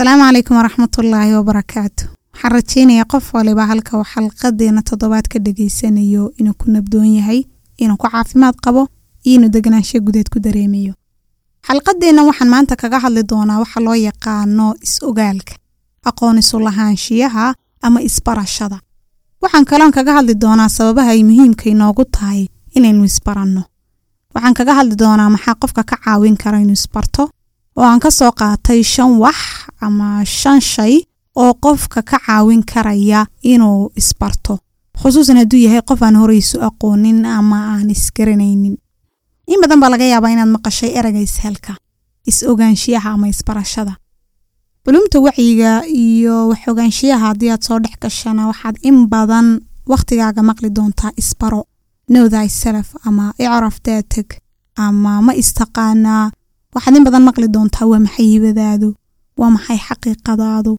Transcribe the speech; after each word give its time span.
asalaamu 0.00 0.22
calaykum 0.24 0.56
waraxmatullaahi 0.56 1.34
wabarakaatu 1.34 2.04
waxaan 2.32 2.52
rajeynayaa 2.52 3.04
qof 3.12 3.34
waliba 3.34 3.66
halka 3.66 3.98
uu 3.98 4.04
xalqadeena 4.14 4.82
toddobaad 4.82 5.26
ka 5.32 5.38
dhageysanayo 5.38 6.32
inuu 6.40 6.54
ku 6.60 6.70
nabdoon 6.70 7.06
yahay 7.16 7.40
inuu 7.78 7.96
ku 7.96 8.08
caafimaad 8.08 8.54
qabo 8.64 8.88
iyo 9.24 9.36
inuu 9.36 9.48
deganaansho 9.52 10.00
gudeed 10.00 10.28
ku 10.32 10.38
dareemayo. 10.40 10.94
Xalqadeenna 11.66 12.22
waxaan 12.24 12.48
maanta 12.50 12.76
kaga 12.76 12.98
hadli 13.04 13.22
doonaa 13.32 13.58
waxa 13.62 13.80
loo 13.80 13.94
yaqaano 13.94 14.74
is-ogaalka 14.86 15.54
aqoon 16.08 16.38
isu 16.38 16.58
lahaanshiyaha 16.66 17.54
ama 17.82 18.00
isbarashada. 18.00 18.78
Waxaan 19.42 19.64
kaloon 19.64 19.92
kaga 19.92 20.12
hadli 20.16 20.34
doonaa 20.34 20.68
sababaha 20.68 21.10
ay 21.10 21.22
muhiimka 21.24 21.64
inoogu 21.70 22.04
tahay 22.04 22.46
inaynu 22.76 23.04
isbaranno. 23.04 23.62
Waxaan 24.34 24.54
kaga 24.54 24.74
hadli 24.74 24.96
doonaa 24.96 25.30
maxaa 25.30 25.54
qofka 25.60 25.82
ka 25.84 25.96
caawin 26.04 26.36
kara 26.36 26.58
inuu 26.60 26.72
isbarto 26.80 27.28
oo 27.76 27.84
aan 27.84 28.00
ka 28.00 28.10
soo 28.10 28.32
qaatay 28.32 28.82
shan 28.82 29.18
wax 29.22 29.36
ama 29.80 30.24
shan 30.24 30.60
shay 30.60 30.94
oo 31.36 31.54
qofka 31.54 32.02
ka 32.02 32.18
caawin 32.26 32.62
karaya 32.64 33.26
inuu 33.42 33.90
isbarto. 33.96 34.58
Khusuusan 35.00 35.36
hadduu 35.40 35.60
yahay 35.64 35.82
qof 35.88 36.02
aan 36.02 36.16
horeysu 36.16 36.60
aqoonin 36.68 37.24
ama 37.24 37.58
aan 37.74 37.90
isgaranaynin. 37.90 38.76
In 39.52 39.60
badan 39.62 39.80
baa 39.80 39.90
laga 39.90 40.04
yaabaa 40.04 40.30
inaad 40.34 40.48
maqashay 40.56 40.90
ereyga 40.98 41.20
ishelka 41.20 41.72
is-ogaanshiyaha 42.26 43.08
ama 43.10 43.28
isbarashada. 43.28 43.94
Culumta 44.84 45.20
wacyiga 45.20 45.84
iyo 45.86 46.48
wax-ogaanshiyaha 46.50 47.26
haddii 47.26 47.50
aad 47.50 47.62
soo 47.62 47.78
dhex 47.80 47.96
gashana 48.02 48.46
waxaad 48.50 48.76
in 48.82 49.06
badan 49.08 49.60
wakhtigaaga 49.86 50.42
maqli 50.42 50.70
doontaa 50.76 51.10
isbaro. 51.16 51.64
Know 52.08 52.28
thyself 52.28 52.88
ama 53.06 53.32
icraf 53.38 53.76
daatag 53.84 54.28
ama 54.76 55.22
ma 55.22 55.32
istaqaanaa 55.34 56.30
waxaad 56.74 56.96
in 56.96 57.04
badan 57.06 57.22
maqli 57.28 57.46
doontaa 57.54 57.86
waa 57.90 58.00
maxay 58.06 58.26
hibadaadu? 58.34 58.88
Waa 59.40 59.50
maxay 59.54 59.78
xaqiiqadaadu? 59.86 60.72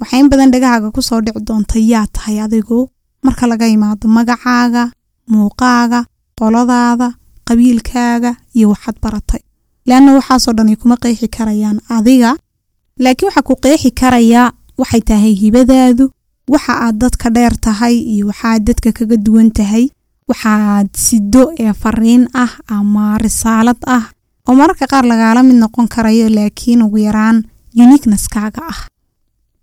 Waxaa 0.00 0.18
in 0.22 0.28
badan 0.32 0.50
dhegahaaga 0.52 0.88
ku 0.94 1.00
soo 1.08 1.20
dhici 1.24 1.40
doonta 1.48 1.78
yaa 1.92 2.06
tahay 2.14 2.36
adigu? 2.44 2.78
Marka 3.24 3.44
laga 3.50 3.66
imaado 3.76 4.06
magacaaga 4.16 4.84
muuqaaga 5.32 6.00
qoladaada 6.38 7.08
qabiilkaaga 7.48 8.30
iyo 8.56 8.66
waxaad 8.72 8.96
baratay. 9.02 9.40
Leanna 9.88 10.10
waxaasoo 10.18 10.52
dhan 10.56 10.76
kuma 10.80 10.96
qeexi 11.02 11.28
karayaan 11.36 11.78
adiga. 11.96 12.30
Laakiin 13.02 13.28
waxaa 13.28 13.46
ku 13.48 13.54
qeexi 13.64 13.90
karayaa 14.00 14.52
waxay 14.80 15.00
tahay 15.08 15.32
hibadaadu. 15.42 16.04
Waxa 16.52 16.72
aad 16.86 16.96
dadka 17.02 17.30
dheer 17.36 17.54
tahay 17.66 17.94
iyo 18.12 18.26
waxaad 18.30 18.62
dadka 18.68 18.90
kaga 18.98 19.16
duwan 19.26 19.50
tahay. 19.58 19.84
Waxaad 20.28 20.88
sido 21.06 21.42
ee 21.58 21.72
fariin 21.82 22.22
ah 22.34 22.52
ama 22.76 23.18
risaalad 23.24 23.78
ah 23.96 24.04
oo 24.48 24.54
mararka 24.54 24.86
qaar 24.92 25.04
lagaala 25.10 25.42
mid 25.42 25.56
noqon 25.62 25.86
karayo 25.94 26.28
laakiin 26.36 26.82
ugu 26.86 26.98
yaraan 27.06 27.36
uniqneskaaga 27.82 28.62
ah. 28.72 28.80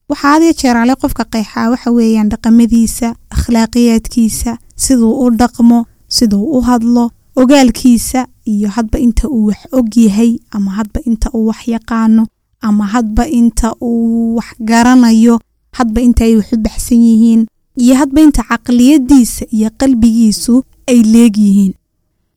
Waxaa 0.09 0.33
adiyo 0.35 0.53
jeeraale 0.61 0.93
qofka 1.01 1.23
qeexaa 1.33 1.69
waxa 1.73 1.89
weeyaan 1.97 2.29
dhaqamadiisa 2.31 3.07
akhlaaqiyaadkiisa 3.35 4.51
siduu 4.83 5.13
u 5.25 5.29
dhaqmo 5.41 5.79
siduu 6.07 6.45
u 6.57 6.61
hadlo 6.61 7.03
ogaalkiisa 7.41 8.27
iyo 8.53 8.69
hadba 8.75 8.97
inta 8.99 9.27
uu 9.29 9.45
wax 9.47 9.61
og 9.71 9.89
yahay 9.97 10.31
ama 10.51 10.71
hadba 10.77 10.99
inta 11.09 11.29
uu 11.33 11.47
wax 11.47 11.67
yaqaano 11.67 12.23
ama 12.61 12.85
hadba 12.93 13.23
inta 13.27 13.73
uu 13.81 14.35
wax 14.37 14.49
garanayo 14.69 15.39
hadba 15.77 16.01
inta 16.01 16.23
ay 16.25 16.35
wax 16.37 16.53
u 16.53 16.57
baxsan 16.65 17.01
yihiin 17.07 17.41
iyo 17.83 17.95
hadba 17.95 18.21
inta 18.21 18.43
caqliyadiisa 18.49 19.45
iyo 19.55 19.69
qalbigiisu 19.79 20.63
ay 20.87 20.99
leegyihiin 21.13 21.73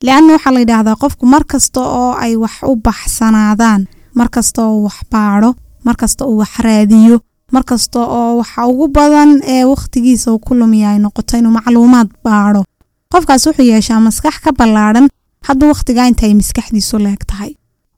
leanna 0.05 0.33
waxaa 0.33 0.51
la 0.53 0.59
yidhaahdaa 0.59 0.95
qofku 1.03 1.25
mar 1.25 1.43
kasta 1.51 1.81
oo 1.81 2.11
ay 2.23 2.35
wax 2.35 2.55
u 2.71 2.75
baxsanaadaan 2.75 3.87
mar 4.17 4.29
kasta 4.29 4.61
oo 4.65 4.83
wax 4.85 4.97
baadho 5.11 5.55
mar 5.85 5.95
kasta 6.01 6.25
uu 6.25 6.37
wax 6.41 6.53
raadiyo 6.67 7.17
mar 7.51 7.63
kasta 7.63 7.99
oo 7.99 8.37
waxa 8.37 8.65
ugu 8.67 8.87
badan 8.87 9.41
ee 9.43 9.63
wakhtigiisa 9.63 10.31
uu 10.33 10.39
ku 10.39 10.53
lumiya 10.55 10.89
ay 10.91 10.99
noqoto 10.99 11.37
inuu 11.37 11.51
macluumaad 11.51 12.09
baadho. 12.23 12.63
Qofkaas 13.11 13.45
wuxuu 13.47 13.65
yeeshaa 13.71 13.99
maskax 13.99 14.35
ka 14.43 14.51
ballaadhan 14.59 15.07
hadba 15.47 15.67
wakhtigaa 15.67 16.07
inta 16.07 16.27
maskaxdiisu 16.41 16.97
leeg 16.99 17.21
tahay 17.27 17.51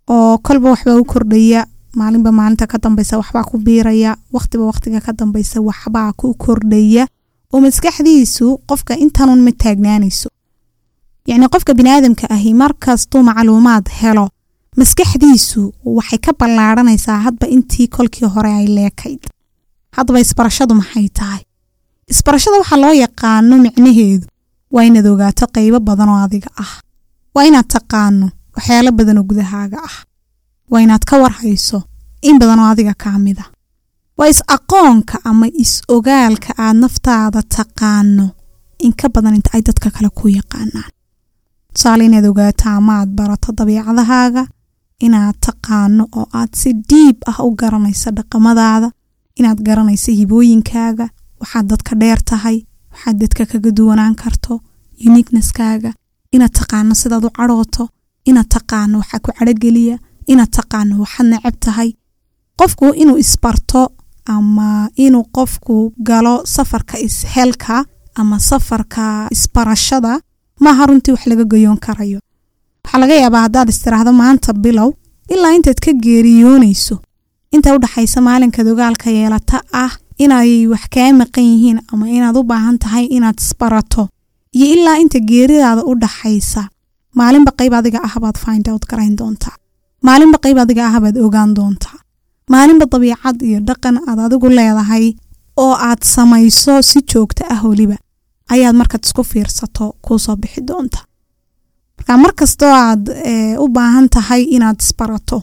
oo 0.08 0.38
kolba 0.38 0.70
waxbaa 0.70 0.96
u 1.02 1.06
kordhaya 1.06 1.66
maalinba 1.96 2.32
maalinta 2.32 2.68
ka 2.68 2.78
dambaysa 2.84 3.18
waxbaa 3.18 3.44
ku 3.44 3.58
biiraya 3.58 4.16
wakhtiba 4.34 4.64
wakhtiga 4.72 5.00
ka 5.02 5.12
dambaysa 5.20 5.62
waxbaa 5.62 6.14
ku 6.20 6.34
kordhaya. 6.34 7.08
Oo 7.54 7.60
maskaxdiisu 7.62 8.46
qofka 8.70 8.94
intanun 9.04 9.42
ma 9.46 9.52
taagnaanayso 9.52 10.30
yacni 11.30 11.48
qofka 11.54 11.72
biniaadamka 11.80 12.26
ahi 12.36 12.52
markastuu 12.62 13.22
macluumaad 13.30 13.86
helo 14.02 14.26
maskaxdiisu 14.80 15.62
waxay 15.98 16.20
ka 16.26 16.32
ballaadhanaysaa 16.40 17.20
hadba 17.26 17.46
intii 17.56 17.88
kolkii 17.96 18.28
hore 18.36 18.52
ay 18.60 18.68
leekayd. 18.78 19.22
Haddaba 19.96 20.20
isbarashadu 20.26 20.74
maxay 20.82 21.08
tahay? 21.20 21.42
Isbarashada 22.14 22.58
waxaa 22.62 22.80
loo 22.84 22.94
yaqaano 23.06 23.56
micnaheedu 23.66 24.26
waa 24.74 24.84
inaad 24.90 25.08
ogaato 25.14 25.46
qaybo 25.56 25.80
badan 25.88 26.10
oo 26.14 26.20
adiga 26.26 26.50
ah. 26.64 26.74
Waa 27.36 27.46
inaad 27.50 27.68
taqaano 27.76 28.28
waxyaalo 28.56 28.92
badan 29.00 29.18
oo 29.18 29.24
gudahaaga 29.30 29.78
ah. 29.90 29.96
Waa 30.72 30.82
inaad 30.86 31.04
ka 31.10 31.16
warhayso 31.24 31.80
in 32.22 32.36
badan 32.42 32.60
oo 32.60 32.70
adiga 32.74 32.94
kaa 33.04 33.18
mid 33.26 33.38
a 33.44 33.46
waa 34.18 34.28
is-aqoonka 34.34 35.16
ama 35.30 35.48
is-ogaalka 35.64 36.52
aad 36.64 36.76
naftaada 36.84 37.42
taqaano 37.56 38.26
in 38.86 38.94
ka 39.00 39.08
badan 39.16 39.36
inta 39.40 39.50
ay 39.56 39.62
dadka 39.68 39.90
kale 39.96 40.10
ku 40.20 40.28
yaqaanaan 40.40 40.92
tusaale 41.80 42.06
inaad 42.06 42.26
ogaato 42.26 42.70
ama 42.70 42.94
aad 43.00 43.10
barato 43.16 43.52
dabiicadahaaga. 43.58 44.44
Inaad 45.06 45.36
taqaano 45.46 46.04
oo 46.18 46.28
aad 46.34 46.52
si 46.56 46.74
diib 46.90 47.18
ah 47.26 47.38
u 47.44 47.52
garanayso 47.56 48.12
dhaqamadaada. 48.18 48.90
Inaad 49.40 49.60
garanayso 49.68 50.12
hibooyinkaaga. 50.12 51.08
Waxaad 51.40 51.66
dadka 51.72 51.96
dheer 52.02 52.20
tahay. 52.30 52.58
Waxaad 52.92 53.18
dadka 53.22 53.46
kaga 53.46 53.72
duwanaan 53.78 54.16
karto 54.16 54.60
uniqneskaaga 55.08 55.92
inaad 56.36 56.52
taqaano 56.60 56.94
sidaad 57.02 57.24
u 57.26 57.30
cadhooto. 57.38 57.88
Inaad 58.30 58.48
taqaano 58.56 58.98
waxaa 59.02 59.20
ku 59.24 59.32
cadhogeliya 59.38 59.98
inaad 60.32 60.52
taqaano 60.58 60.94
waxaad 61.04 61.28
necab 61.32 61.56
tahay. 61.66 61.90
Qofku 62.60 62.86
inuu 63.02 63.18
isbarto 63.24 63.82
ama 64.26 64.90
inuu 64.96 65.24
qofku 65.36 65.94
galo 66.08 66.36
safarka 66.46 66.96
ishelka 67.08 67.86
ama 68.20 68.38
safarka 68.40 69.28
isbarashada 69.32 70.20
maaha 70.60 70.86
runtii 70.88 71.12
wax 71.16 71.24
laga 71.32 71.44
goyoon 71.52 71.78
karayo. 71.86 72.20
Waxaa 72.84 73.00
laga 73.04 73.14
yaabaa 73.24 73.42
haddaad 73.46 73.70
istiraahdo 73.74 74.12
maanta 74.22 74.54
bilow 74.54 74.90
ilaa 75.34 75.54
intaad 75.58 75.80
ka 75.86 75.92
geeriyoonayso. 76.06 76.96
Inta 77.56 77.76
u 77.76 77.80
dhaxaysa 77.84 78.22
maalinkaad 78.22 78.68
ogaalka 78.74 79.10
yeelata 79.18 79.62
ah 79.84 79.92
inay 80.24 80.68
wax 80.68 80.84
kaa 80.94 81.12
maqan 81.22 81.44
yihiin 81.52 81.80
ama 81.94 82.06
inaad 82.18 82.38
u 82.38 82.44
baahan 82.44 82.78
tahay 82.84 83.06
inaad 83.18 83.38
isbarato 83.40 84.04
iyo 84.56 84.66
ilaa 84.76 84.98
inta 85.04 85.20
geeridaada 85.30 85.82
u 85.90 85.96
dhaxaysa 86.04 86.64
maalinba 87.20 87.52
qayb 87.60 87.74
adiga 87.74 88.00
ah 88.08 88.14
baad 88.24 88.38
find 88.46 88.66
out 88.70 88.84
garayn 88.90 89.16
doontaa. 89.20 89.56
Maalinba 90.08 90.38
qayb 90.44 90.58
adiga 90.64 90.84
ah 90.90 91.00
baad 91.04 91.18
ogaan 91.18 91.54
doontaa. 91.58 91.98
Maalinba 92.54 92.86
dabiicad 92.94 93.38
iyo 93.42 93.60
dhaqan 93.70 93.96
aad 94.10 94.20
adigu 94.26 94.48
leedahay 94.58 95.06
oo 95.64 95.74
aad 95.90 96.02
samayso 96.04 96.82
si 96.90 97.00
joogto 97.12 97.44
ah 97.54 97.62
weliba 97.70 97.96
ayaad 98.54 98.76
markaad 98.82 99.04
isku 99.06 99.24
fiirsato 99.32 99.86
kuu 100.06 100.20
soo 100.20 100.36
bixi 100.42 100.62
doonta. 100.70 101.00
Marka 101.98 102.18
mar 102.24 102.34
kastoo 102.40 102.74
aad 102.86 103.04
u 103.64 103.68
baahan 103.76 104.08
tahay 104.16 104.44
inaad 104.56 104.80
isbarato 104.86 105.38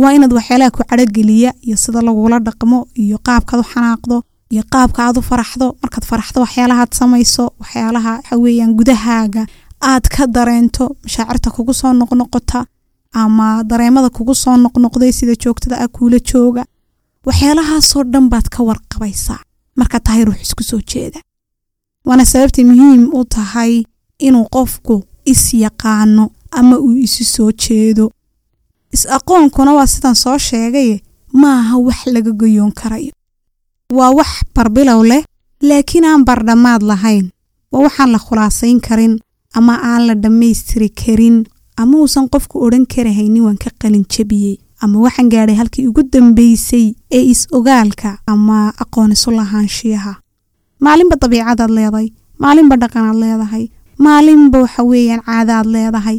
waa 0.00 0.12
inaad 0.16 0.32
waxyaalaha 0.38 0.70
ku 0.76 0.82
cadhogeliya 0.90 1.50
iyo 1.66 1.76
sida 1.76 2.00
lagula 2.08 2.38
dhaqmo 2.46 2.78
iyo 3.02 3.18
qaabkaad 3.26 3.60
u 3.64 3.66
xanaaqdo 3.72 4.16
iyo 4.52 4.62
qaabka 4.72 5.00
aad 5.06 5.16
u 5.20 5.22
faraxdo. 5.30 5.66
Markaad 5.82 6.04
faraxdo 6.10 6.38
waxyaalahaad 6.44 6.90
samayso 7.00 7.44
waxyaalaha 7.60 8.12
waxa 8.16 8.36
weeyaan 8.42 8.72
gudahaaga 8.78 9.42
aad 9.90 10.04
ka 10.14 10.22
dareento 10.36 10.84
mashaacirta 11.04 11.50
kugu 11.56 11.72
soo 11.80 11.92
noqnoqota 12.00 12.58
ama 13.20 13.46
dareemada 13.70 14.08
kugu 14.16 14.34
soo 14.42 14.56
noqnoqday 14.64 15.12
sida 15.18 15.34
joogtada 15.42 15.76
ah 15.84 15.88
kuula 15.96 16.18
jooga. 16.30 16.62
Waxyaalahaasoo 17.26 18.04
dhan 18.12 18.26
baad 18.32 18.46
ka 18.54 18.60
warqabaysaa. 18.68 19.40
Markaad 19.78 20.02
tahay 20.06 20.24
ruux 20.24 20.40
isku 20.46 20.62
soo 20.70 20.80
jeeda 20.90 21.18
waana 22.06 22.24
sababtay 22.24 22.64
muhiim 22.64 23.02
u 23.18 23.24
tahay 23.24 23.84
inuu 24.18 24.46
qofku 24.56 25.04
is 25.24 25.54
yaqaano 25.54 26.30
ama 26.50 26.78
uu 26.78 26.96
isu 26.96 27.24
soo 27.24 27.50
jeedo. 27.52 28.10
Is-aqoonkuna 28.94 29.72
waa 29.74 29.86
sidaan 29.86 30.14
soo 30.14 30.38
sheegaye 30.38 31.02
maaha 31.32 31.76
wax 31.78 32.06
laga 32.06 32.30
goyoon 32.30 32.72
karayo. 32.72 33.12
Waa 33.92 34.10
wax 34.10 34.28
barbilow 34.54 35.02
leh 35.04 35.24
laakiin 35.62 36.04
aan 36.04 36.24
bardhammaad 36.24 36.82
lahayn. 36.82 37.30
Waa 37.72 37.82
waxaan 37.82 38.10
la 38.12 38.18
khulaasayn 38.18 38.80
karin 38.80 39.18
ama 39.54 39.74
aan 39.82 40.06
la 40.06 40.14
dhammaystiri 40.14 40.88
karin 40.90 41.44
ama 41.76 41.98
uusan 41.98 42.28
qofku 42.28 42.58
odhan 42.64 42.86
karahaynin 42.86 43.42
waan 43.42 43.58
ka 43.58 43.70
qalin 43.82 44.04
jabiyey 44.12 44.58
ama 44.82 44.98
waxaan 45.00 45.28
gaadhay 45.32 45.56
halkii 45.56 45.86
ugu 45.88 46.02
dambaysay 46.12 46.94
ee 47.10 47.22
is-ogaalka 47.32 48.18
ama 48.26 48.72
aqoon 48.82 49.12
isu 49.12 49.30
lahaanshiyaha 49.30 50.14
maalinba 50.84 51.16
dabiicadaad 51.22 51.70
leedahay 51.78 52.06
maalinba 52.42 52.76
dhaqanaad 52.82 53.16
leedahay 53.24 53.64
maalinba 54.06 54.58
waxa 54.64 54.82
weeyaan 54.90 55.22
caadaad 55.28 55.66
leedahay 55.74 56.18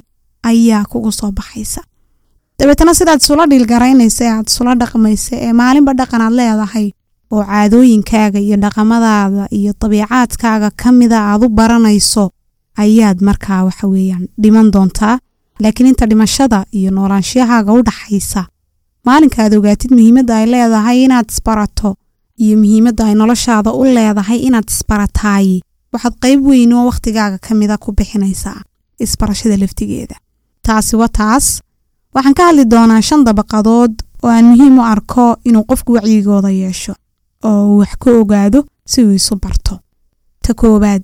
ayaa 0.50 0.84
kugu 0.92 1.12
soo 1.20 1.32
baxaysa. 1.38 1.82
Dabeetana 2.60 2.94
sidaad 3.00 3.20
isula 3.24 3.44
dhiilgaraynaysa 3.52 4.22
ee 4.26 4.32
aad 4.38 4.48
isula 4.52 4.74
dhaqmaysa 4.82 5.34
ee 5.46 5.54
maalinba 5.62 5.92
dhaqan 6.00 6.22
aad 6.26 6.34
leedahay 6.40 6.88
oo 7.36 7.44
caadooyinkaaga 7.52 8.40
iyo 8.48 8.58
dhaqamadaada 8.64 9.44
iyo 9.60 9.72
dabiicaadkaaga 9.82 10.70
ka 10.82 10.90
mida 11.00 11.20
aad 11.32 11.42
u 11.46 11.50
baranayso 11.60 12.24
ayaad 12.84 13.20
markaa 13.28 13.62
waxa 13.68 13.86
weeyaan 13.94 14.24
dhiman 14.44 14.68
doontaa. 14.74 15.16
Laakiin 15.64 15.88
inta 15.92 16.06
dhimashada 16.12 16.60
iyo 16.78 16.90
noolaanshiyahaaga 16.96 17.72
u 17.78 17.82
dhaxaysa 17.90 18.42
maalinka 19.08 19.38
aad 19.44 19.54
ogaatid 19.60 19.92
muhiimadda 19.98 20.34
ay 20.40 20.46
leedahay 20.54 20.98
inaad 21.06 21.28
isbarato 21.34 21.90
iyo 22.44 22.58
muhiimadda 22.62 23.06
ay 23.06 23.16
noloshaada 23.16 23.72
u 23.80 23.84
leedahay 23.96 24.40
inaad 24.48 24.68
isbarataay 24.74 25.48
waxaad 25.94 26.16
qayb 26.24 26.40
weyn 26.50 26.74
oo 26.74 26.86
wakhtigaaga 26.90 27.38
ka 27.46 27.52
mida 27.56 27.78
ku 27.78 27.92
bixinaysaa 27.98 28.60
isbarashada 29.00 29.58
laftigeeda. 29.58 30.16
Taasi 30.66 30.96
wa 30.96 31.08
taas. 31.08 31.46
Waxaan 32.16 32.34
ka 32.38 32.44
hadli 32.48 32.66
doonaa 32.74 33.02
shan 33.02 33.24
dabaqadood 33.28 33.94
oo 34.24 34.30
aan 34.30 34.46
muhiim 34.52 34.80
u 34.80 34.84
arko 34.94 35.38
inuu 35.48 35.64
qofku 35.70 35.92
wacyigooda 35.96 36.50
yeesho 36.62 36.94
oo 37.44 37.62
uu 37.68 37.78
wax 37.82 37.94
ka 38.00 38.12
ogaado 38.12 38.60
si 38.92 39.04
uu 39.04 39.14
isu 39.20 39.36
barto. 39.44 39.80
Ta 40.44 40.54
koowaad 40.54 41.04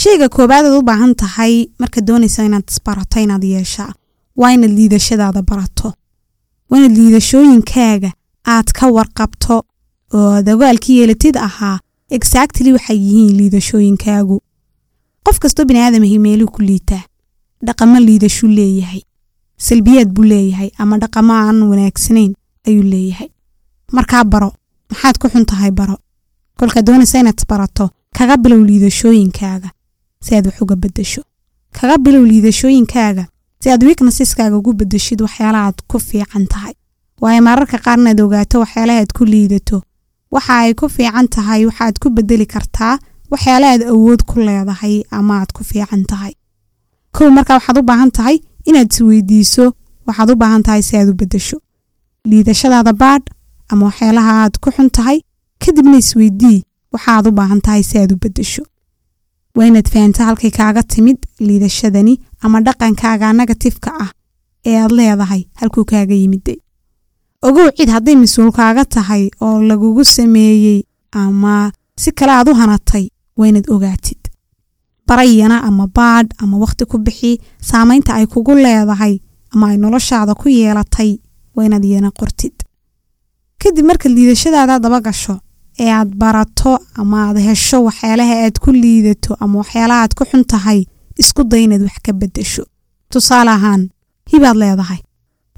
shayga 0.00 0.28
koowaad 0.28 0.64
aad 0.66 0.76
u 0.78 0.82
baahan 0.88 1.14
tahay 1.22 1.54
markaad 1.80 2.04
doonaysa 2.08 2.44
inaad 2.48 2.66
isbarato 2.72 3.20
inaad 3.20 3.44
yeeshaa 3.44 3.92
waa 4.40 4.50
inaad 4.56 4.72
liidashadaada 4.78 5.42
barato. 5.42 5.88
Waa 6.70 6.78
inaad 6.78 6.96
liidashooyinkaaga 6.98 8.10
aad 8.54 8.68
ka 8.78 8.86
warqabto 8.96 9.56
oo 10.14 10.30
aad 10.36 10.48
ogaalki 10.48 10.98
yeelatid 10.98 11.36
ahaa 11.36 11.78
exactly 12.10 12.72
waxay 12.72 12.96
yihiin 13.06 13.36
liidashooyinkaagu. 13.38 14.40
Qof 15.24 15.38
kastoo 15.38 15.64
bini 15.64 15.80
aadamahi 15.80 16.18
meeluu 16.18 16.46
ku 16.54 16.62
liitaa 16.62 17.02
dhaqamo 17.66 18.00
liidashuu 18.00 18.48
leeyahay 18.48 19.00
salbiyaad 19.56 20.08
buu 20.14 20.24
leeyahay 20.24 20.70
ama 20.78 20.98
dhaqamo 20.98 21.32
aan 21.34 21.62
wanaagsanayn 21.62 22.32
ayuu 22.68 22.82
leeyahay. 22.82 23.28
Markaa 23.92 24.24
baro 24.24 24.52
maxaad 24.90 25.18
ku 25.18 25.28
xun 25.28 25.44
tahay 25.46 25.70
baro? 25.70 25.96
Kolkaad 26.58 26.86
doonaysa 26.86 27.18
inaad 27.18 27.38
isbarato 27.40 27.90
kaga 28.16 28.36
bilow 28.36 28.62
liidashooyinkaaga 28.64 29.70
si 30.24 30.34
aad 30.34 30.46
wax 30.46 30.62
uga 30.62 30.76
bedesho 30.76 31.22
kaga 31.72 31.98
bilow 31.98 32.24
liidashooyinkaaga 32.24 33.26
si 33.60 33.70
aad 33.70 33.82
weaknesseskaga 33.84 34.56
ugu 34.56 34.72
bedeshid 34.72 35.20
waxyaalaha 35.20 35.66
aad 35.66 35.78
ku 35.88 35.98
fiican 35.98 36.46
tahay. 36.46 36.74
Waayo 37.20 37.42
mararka 37.42 37.78
qaar 37.78 37.98
inaad 37.98 38.20
ogaato 38.20 38.60
waxyaalaha 38.60 39.06
ku 39.18 39.24
liidato 39.24 39.82
waxa 40.34 40.54
ay 40.64 40.74
ku 40.80 40.86
fiican 40.96 41.28
tahay 41.34 41.60
waxaad 41.68 41.94
ku 42.02 42.08
bedeli 42.16 42.46
kartaa 42.54 42.94
waxyaala 43.32 43.66
aad 43.72 43.82
awood 43.92 44.20
ku 44.30 44.36
leedahay 44.46 44.96
ama 45.18 45.32
aad 45.40 45.50
ku 45.56 45.62
fiican 45.70 46.02
tahay. 46.10 46.32
Kow 47.16 47.28
markaa 47.36 47.56
waxaad 47.58 47.78
u 47.80 47.82
baahan 47.90 48.10
tahay 48.18 48.36
inaad 48.68 48.88
isweydiiso 48.92 49.64
waxaad 50.06 50.30
u 50.32 50.36
baahan 50.42 50.62
tahay 50.66 50.82
si 50.88 50.96
aad 50.96 51.08
u 51.12 51.14
bedesho 51.20 51.58
liidashadaada 52.30 52.92
baadh 53.02 53.26
ama 53.70 53.82
waxyaalaha 53.88 54.32
aad 54.42 54.54
ku 54.62 54.68
xun 54.76 54.90
tahay. 54.98 55.18
Kadibna 55.62 55.96
isweydii 56.04 56.58
waxaaad 56.94 57.26
u 57.28 57.32
baahan 57.38 57.60
tahay 57.66 57.82
si 57.88 57.94
aad 57.98 58.12
u 58.14 58.16
bedesho 58.24 58.62
waa 59.56 59.66
inaad 59.70 59.88
fahamta 59.92 60.24
halkay 60.28 60.50
kaaga 60.58 60.82
timid 60.92 61.18
liidashadani 61.46 62.14
ama 62.44 62.60
dhaqankaaga 62.66 63.32
negatifka 63.40 63.90
ah 64.04 64.10
ee 64.68 64.76
aad 64.82 64.92
leedahay 64.98 65.42
halkuu 65.60 65.84
kaaga 65.92 66.14
yimiday 66.22 66.56
ogow 67.48 67.68
cid 67.76 67.88
hadday 67.94 68.16
mas'uul 68.22 68.52
kaaga 68.58 68.84
tahay 68.94 69.24
oo 69.44 69.56
lagugu 69.70 70.04
sameeyey 70.04 70.80
ama 71.22 71.72
si 72.02 72.10
kale 72.18 72.32
aad 72.32 72.48
u 72.50 72.54
hanatay 72.60 73.04
waa 73.36 73.48
inaad 73.50 73.66
ogaatid. 73.74 74.18
Barayana 75.08 75.62
ama 75.68 75.86
baadh 75.96 76.30
ama 76.42 76.56
wakhti 76.64 76.84
ku 76.90 76.96
bixi 76.98 77.32
saamaynta 77.68 78.14
ay 78.14 78.26
kugu 78.26 78.54
leedahay 78.64 79.14
ama 79.54 79.64
ay 79.70 79.76
noloshaada 79.76 80.34
ku 80.40 80.48
yeelatay 80.48 81.10
waa 81.54 81.64
inaad 81.68 81.84
iyana 81.84 82.10
qortid. 82.10 82.54
Kadib 83.60 83.84
markaad 83.86 84.12
liidashadaada 84.16 84.78
daba 84.84 85.00
gasho 85.06 85.34
ee 85.78 85.90
aad 85.98 86.10
barato 86.22 86.72
ama 87.00 87.16
aad 87.28 87.38
hesho 87.46 87.78
waxyaalaha 87.86 88.34
aad 88.44 88.56
ku 88.64 88.70
liidato 88.72 89.36
ama 89.42 89.58
waxyaalaha 89.62 90.00
aad 90.02 90.14
ku 90.18 90.24
xun 90.30 90.44
tahay 90.52 90.80
isku 91.22 91.44
day 91.44 91.62
inaad 91.64 91.82
wax 91.86 91.96
ka 92.06 92.12
bedesho 92.12 92.64
tusaale 93.10 93.50
ahaan 93.50 93.82
hibaad 94.32 94.56
leedahay. 94.62 95.00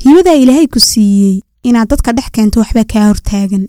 Hibadaa 0.05 0.35
ilaahay 0.43 0.67
ku 0.75 0.81
siiyey 0.81 1.37
inaad 1.62 1.88
dadka 1.88 2.12
dhex 2.12 2.28
keento 2.32 2.60
waxba 2.60 2.84
kaa 2.93 3.06
hortaagan. 3.10 3.64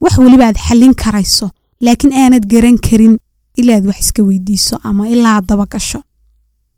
Wax 0.00 0.18
weliba 0.18 0.44
aad 0.48 0.58
xallin 0.66 0.94
karayso 0.94 1.50
laakiin 1.80 2.12
aanad 2.12 2.44
garan 2.52 2.78
karin 2.86 3.14
ilaa 3.60 3.76
aad 3.76 3.86
wax 3.86 3.98
iska 4.00 4.22
weydiiso 4.22 4.78
ama 4.82 5.08
ilaa 5.08 5.34
aad 5.36 5.46
daba 5.46 5.66
gasho. 5.72 6.00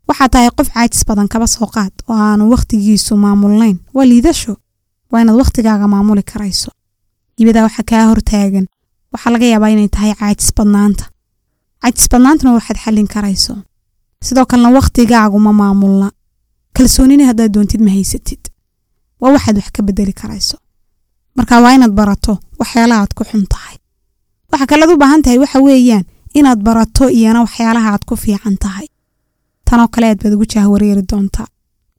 Waxaa 0.07 0.29
tahay 0.29 0.49
qof 0.57 0.69
caajis 0.73 1.03
badan 1.07 1.27
kaba 1.27 1.47
soo 1.47 1.67
qaad 1.75 1.93
oo 2.09 2.15
aanu 2.15 2.49
wakhtigiisu 2.53 3.15
maamulnayn. 3.17 3.77
Waa 3.93 4.05
liidasho 4.05 4.53
waa 5.11 5.21
inaad 5.21 5.37
wakhtigaaga 5.41 5.87
maamuli 5.87 6.23
karayso. 6.23 6.71
Hibadaa 7.39 7.63
waxa 7.67 7.83
kaa 7.89 8.05
hortaagan 8.11 8.65
waxaa 9.13 9.31
laga 9.33 9.45
yaabaa 9.45 9.69
inay 9.75 9.87
tahay 9.95 10.13
caajis 10.19 10.51
badnaanta. 10.57 11.05
Caajis 11.81 12.07
badnaantuna 12.11 12.53
waxaad 12.57 12.77
xallin 12.83 13.07
karayso. 13.07 13.53
Sidoo 14.23 14.45
kalena 14.45 14.69
wakhtigaagu 14.69 15.39
ma 15.39 15.51
maamulna. 15.53 16.11
Kalsoonina 16.75 17.25
haddaad 17.29 17.51
doontid 17.53 17.81
ma 17.81 17.89
haysatid 17.91 18.39
waa 19.21 19.31
waxaad 19.35 19.55
wax 19.57 19.69
ka 19.75 19.81
bedeli 19.83 20.13
karayso. 20.13 20.57
Marka 21.35 21.61
waa 21.63 21.73
inaad 21.77 21.91
barato 21.99 22.33
waxyaalaha 22.59 23.01
aad 23.01 23.13
ku 23.17 23.23
xun 23.29 23.45
tahay. 23.53 23.77
Waxa 24.51 24.65
kalead 24.71 24.89
u 24.93 24.97
baahan 24.97 25.21
tahay 25.21 25.37
waxa 25.43 25.59
weeyaan 25.65 26.05
inaad 26.33 26.59
barato 26.67 27.09
iyana 27.09 27.39
waxyaalaha 27.45 27.89
aad 27.93 28.03
ku 28.09 28.15
fiican 28.15 28.57
tahay. 28.63 28.87
Tanoo 29.65 29.87
kale 29.93 30.05
aad 30.09 30.19
baad 30.23 30.33
ugu 30.33 30.45
jahwareeri 30.53 31.01
doontaa 31.11 31.47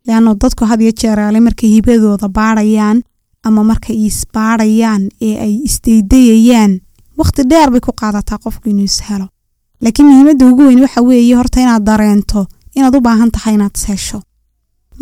leanno 0.07 0.35
dadku 0.43 0.65
had 0.65 0.81
iyo 0.81 0.93
jeeraale 1.01 1.41
markay 1.41 1.69
hibadooda 1.75 2.29
baadhayaan 2.29 3.03
ama 3.47 3.61
markay 3.71 3.97
isbaadhayaan 4.09 5.03
ee 5.27 5.35
ay 5.45 5.55
isdaydayayaan 5.69 6.73
wakhti 7.21 7.43
dheer 7.51 7.71
bay 7.71 7.81
ku 7.81 7.93
qaadataa 8.01 8.39
qofku 8.45 8.69
inuu 8.71 8.85
is 8.85 8.99
helo. 9.09 9.27
Laakiin 9.83 10.09
muhiimadda 10.09 10.45
ugu 10.47 10.63
weyn 10.69 10.81
waxa 10.81 11.01
weeye 11.09 11.35
horta 11.37 11.61
inaad 11.61 11.83
dareento 11.89 12.47
inaad 12.77 12.95
u 12.97 13.01
baahan 13.01 13.31
tahay 13.31 13.55
inaad 13.55 13.77
is 13.77 13.85
hesho 13.89 14.19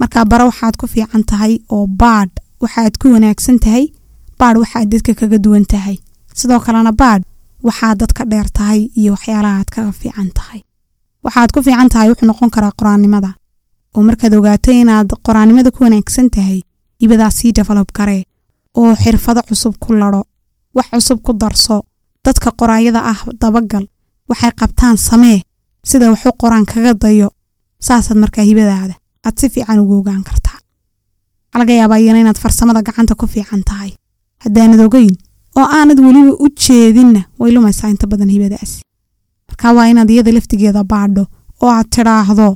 markaa 0.01 0.25
bare 0.31 0.45
waxaad 0.51 0.75
ku 0.81 0.87
fiican 0.93 1.25
tahay 1.31 1.53
oo 1.75 1.87
baadh 2.01 2.33
waxaad 2.63 2.95
ku 3.01 3.07
wanaagsan 3.15 3.59
tahay 3.65 3.85
baadh 4.41 4.59
waxaad 4.63 4.89
dadka 4.93 5.13
kaga 5.21 5.39
duwan 5.45 5.65
tahay. 5.73 5.97
Sidoo 6.39 6.61
kalena 6.65 6.93
baadh 7.01 7.23
waxaad 7.67 7.97
dadka 8.03 8.23
dheer 8.31 8.49
tahay 8.59 8.81
iyo 8.99 9.11
waxyaalaha 9.17 9.57
aad 9.61 9.71
kaga 9.75 9.93
fiican 10.01 10.31
tahay. 10.39 10.61
Waxaad 11.25 11.51
ku 11.55 11.59
fiican 11.67 11.89
tahay 11.93 12.09
wuxuu 12.11 12.27
noqon 12.29 12.51
karaa 12.55 12.73
qoraannimada 12.79 13.31
oo 13.95 14.03
markaad 14.09 14.35
ogaato 14.39 14.71
inaad 14.83 15.09
qoraannimada 15.27 15.71
ku 15.75 15.81
wanaagsan 15.85 16.29
tahay 16.35 16.61
hibadaa 17.01 17.31
sii 17.39 17.53
develob 17.57 17.89
garee 17.97 18.23
oo 18.79 18.93
xirfado 19.03 19.41
cusub 19.49 19.75
ku 19.83 19.93
ladho 20.01 20.23
wax 20.77 20.87
cusub 20.93 21.19
ku 21.25 21.33
darso. 21.41 21.77
Dadka 22.25 22.49
qoraayada 22.59 23.01
ah 23.13 23.21
dabagal 23.41 23.85
waxay 24.29 24.53
qabtaan 24.61 24.97
samee 25.09 25.41
sida 25.89 26.11
waxu 26.13 26.31
qoraan 26.41 26.65
kaga 26.71 26.93
dayo 27.03 27.29
saasaad 27.87 28.19
markaa 28.23 28.45
hibadaada 28.49 28.95
aad 29.27 29.37
si 29.41 29.47
fiican 29.55 29.79
ugu 29.85 29.95
ogaan 30.01 30.23
kartaa 30.29 30.59
waxaa 30.61 31.59
laga 31.61 31.73
yaabaa 31.81 31.99
iyana 32.03 32.19
inaad 32.25 32.39
farsamada 32.45 32.81
gacanta 32.89 33.15
ku 33.21 33.27
fiican 33.35 33.63
tahay. 33.71 33.91
Haddaanad 34.45 34.81
ogeyn 34.87 35.15
oo 35.59 35.67
aanad 35.79 35.99
weliba 36.07 36.33
u 36.45 36.47
jeedinna 36.65 37.21
way 37.41 37.51
lumaysaa 37.55 37.89
inta 37.95 38.07
badan 38.13 38.31
hibadaasi 38.35 38.79
marka 39.49 39.73
waa 39.77 39.87
inaad 39.93 40.11
iyada 40.15 40.33
laftigeeda 40.37 40.83
baadho 40.93 41.25
oo 41.63 41.71
aad 41.79 41.89
tidhaahdo 41.95 42.49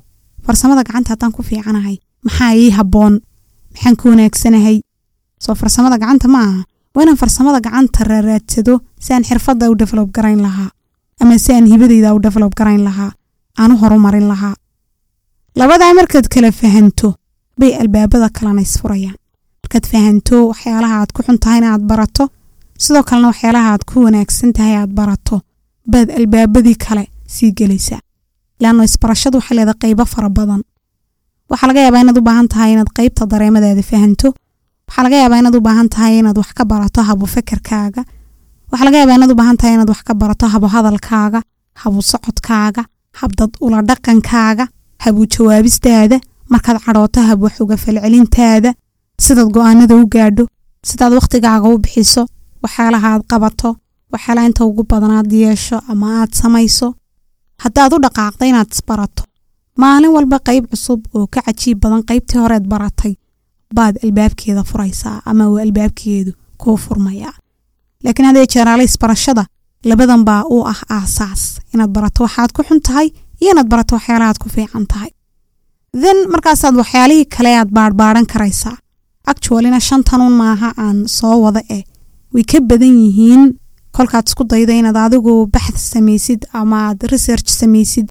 farsamada 0.46 0.82
gacanta 0.88 1.10
haddaan 1.12 1.32
ku 1.36 1.42
fiicanahay 1.48 1.96
maxaa 2.26 2.52
ii 2.62 2.70
habboon? 2.78 3.14
Maxaan 3.72 3.96
ku 4.00 4.04
wanaagsanahay? 4.12 4.76
Soo 5.44 5.54
farsamada 5.60 5.96
gacanta 6.02 6.28
ma 6.34 6.40
aha. 6.48 6.60
Waa 6.94 7.02
inaan 7.04 7.16
farsamada 7.22 7.58
gacanta 7.66 8.04
raaraadsado 8.10 8.74
si 9.04 9.12
aan 9.14 9.24
xirfadda 9.28 9.70
u 9.72 9.74
develob 9.82 10.08
garayn 10.16 10.40
lahaa 10.46 10.70
ama 11.20 11.38
si 11.44 11.52
aan 11.56 11.66
hibadayda 11.72 12.14
u 12.16 12.18
develob 12.26 12.52
garayn 12.60 12.82
lahaa 12.88 13.10
aan 13.60 13.72
u 13.74 13.76
horumarin 13.82 14.26
lahaa 14.32 14.54
labadaa 15.56 15.94
markaad 15.94 16.26
kala 16.34 16.50
fahanto 16.52 17.14
bay 17.60 17.72
albaabada 17.82 18.28
kalena 18.36 18.60
isfurayaan. 18.66 19.16
Markaad 19.62 19.86
fahanto 19.92 20.36
waxyaalaha 20.50 20.94
aad 21.00 21.12
ku 21.16 21.22
xun 21.26 21.38
tahayna 21.44 21.66
aad 21.74 21.82
barato 21.90 22.24
sidoo 22.84 23.02
kalena 23.08 23.28
waxyaalaha 23.32 23.68
aad 23.72 23.84
ku 23.90 23.96
wanaagsan 24.04 24.52
tahay 24.56 24.74
aad 24.76 24.92
barato 25.00 25.36
baad 25.92 26.08
albaabadii 26.18 26.76
kale 26.84 27.04
sii 27.34 27.52
gelaysaa. 27.58 28.00
Leanno 28.60 28.82
isbarashadu 28.88 29.36
waxay 29.38 29.56
leedahay 29.56 29.78
qaybo 29.82 30.04
fara 30.12 30.28
badan. 30.38 30.62
Waxaa 31.50 31.68
laga 31.70 31.80
yaabaa 31.84 32.00
inaad 32.04 32.18
u 32.20 32.22
baahan 32.28 32.48
tahay 32.52 32.72
inaad 32.74 32.90
qaybta 32.98 33.26
dareemadaada 33.32 33.82
fahanto. 33.90 34.28
Waxaa 34.88 35.02
laga 35.06 35.16
yaabaa 35.22 35.38
inaad 35.42 35.56
u 35.58 35.60
baahan 35.68 35.88
tahay 35.94 36.18
inaad 36.18 36.38
wax 36.42 36.50
ka 36.58 36.64
barato 36.72 37.00
habu 37.08 37.26
fekerkaaga. 37.34 38.02
Waxaa 38.70 38.84
laga 38.88 38.98
yaabaa 39.00 39.16
inaad 39.18 39.32
u 39.34 39.38
baahan 39.40 39.56
tahay 39.60 39.74
inaad 39.76 39.88
wax 39.92 40.00
ka 40.08 40.14
barato 40.14 40.46
habu 40.54 40.66
hadalkaaga 40.74 41.40
habu 41.82 42.02
socodkaaga 42.10 42.82
habdad 43.20 43.50
ula 43.64 43.78
dhaqankaaga 43.88 44.64
habu 45.04 45.22
jawaabistaada 45.32 46.16
markaad 46.52 46.78
cadhooto 46.84 47.20
hab 47.28 47.42
wax 47.42 47.60
uga 47.60 47.76
falcelintaada. 47.84 48.70
Sidaad 49.24 49.48
go'aanada 49.54 49.94
u 49.96 50.06
gaadho. 50.14 50.44
Sidaad 50.88 51.12
wakhtigaaga 51.18 51.68
u 51.74 51.78
bixiso. 51.84 52.22
Waxyaalaha 52.62 53.08
aad 53.14 53.22
qabato. 53.30 53.70
Waxyaalaha 54.12 54.46
inta 54.48 54.64
ugu 54.64 54.82
badan 54.90 55.10
aad 55.18 55.32
yeesho 55.32 55.76
ama 55.88 56.06
aad 56.20 56.32
samayso. 56.40 56.88
Haddaad 57.62 57.92
u 57.96 57.98
dhaqaaqda 58.04 58.44
inaad 58.50 58.70
isbarato. 58.76 59.22
Maalin 59.80 60.10
walba 60.16 60.38
qayb 60.48 60.64
cusub 60.70 61.00
oo 61.14 61.26
ka 61.26 61.40
cajiib 61.46 61.78
badan 61.84 62.02
qaybtii 62.08 62.38
horeed 62.42 62.66
baratay. 62.72 63.14
Baad 63.76 63.94
albaabkeeda 64.04 64.62
furaysaa 64.70 65.18
ama 65.24 65.48
uu 65.50 65.58
albaabkeedu 65.64 66.32
kuu 66.60 66.76
furmayaa. 66.84 67.34
Laakiin 68.04 68.26
haddee 68.28 68.46
jeeraale 68.54 68.84
isbarashada 68.84 69.44
labadan 69.84 70.24
baa 70.24 70.42
u 70.54 70.56
ah 70.72 70.80
aasaas. 70.96 71.42
Inaad 71.74 71.90
barato 71.96 72.24
waxaad 72.24 72.50
ku 72.56 72.62
xun 72.68 72.80
tahay 72.86 73.08
iyo 73.40 73.50
inaad 73.52 73.68
barato 73.72 73.94
waxyaalahaad 73.96 74.38
ku 74.42 74.48
fiican 74.48 74.86
tahay. 74.92 75.10
Then 76.02 76.18
markaasaad 76.32 76.74
waxyaalihii 76.82 77.24
kale 77.34 77.50
aad 77.58 77.70
baadhbaadhan 77.78 78.26
karaysaa. 78.32 78.76
Actualina 79.32 79.80
shantanuun 79.88 80.32
maaha 80.42 80.68
aan 80.84 80.98
soo 81.08 81.36
wada 81.44 81.62
eh. 81.76 81.82
Way 82.34 82.44
ka 82.50 82.58
badan 82.60 82.94
yihiin. 83.04 83.42
Kolkaad 83.96 84.26
isku 84.28 84.44
dayda 84.50 84.72
inaad 84.80 84.96
adigu 85.06 85.32
baxth 85.54 85.78
samaysid 85.92 86.40
ama 86.52 86.76
aad 86.88 87.00
research 87.12 87.48
samaysid 87.60 88.06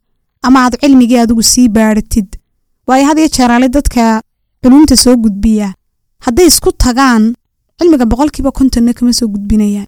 ama 0.46 0.58
aad 0.66 0.74
cilmigii 0.82 1.18
adigu 1.24 1.44
sii 1.44 1.68
baadhatid 1.78 2.28
waayo 2.88 3.06
had 3.08 3.18
iyo 3.20 3.28
jeeraale 3.38 3.68
dadka 3.70 4.22
culumta 4.64 4.96
soo 5.04 5.16
gudbiya 5.24 5.70
hadday 6.26 6.48
isku 6.52 6.70
tagaan 6.86 7.24
cilmiga 7.80 8.06
boqolkiiba 8.12 8.52
kontonna 8.52 8.94
kama 8.94 9.14
soo 9.14 9.28
gudbinayaan. 9.34 9.88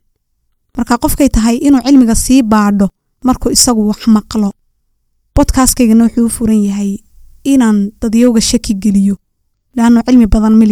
Marka 0.77 0.97
qofkay 1.03 1.29
tahay 1.35 1.55
inuu 1.67 1.81
cilmiga 1.85 2.15
sii 2.15 2.41
baadho 2.53 2.87
markuu 3.27 3.51
isagu 3.51 3.81
wax 3.89 4.07
maqlo 4.15 4.49
bodkaaskaygana 5.35 6.03
wuxuu 6.05 6.25
u 6.25 6.29
furan 6.29 6.63
yahay 6.65 6.97
inaan 7.43 7.91
dadyowga 8.01 8.41
shaki 8.41 8.73
geliyo. 8.83 9.15
Laannu 9.77 10.01
cilmi 10.05 10.27
badan 10.27 10.53
ma 10.59 10.65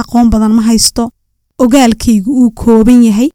aqoon 0.00 0.30
badan 0.30 0.52
ma 0.52 0.62
haysto 0.62 1.10
ogaalkaygu 1.58 2.30
uu 2.42 2.50
kooban 2.50 3.02
yahay. 3.04 3.28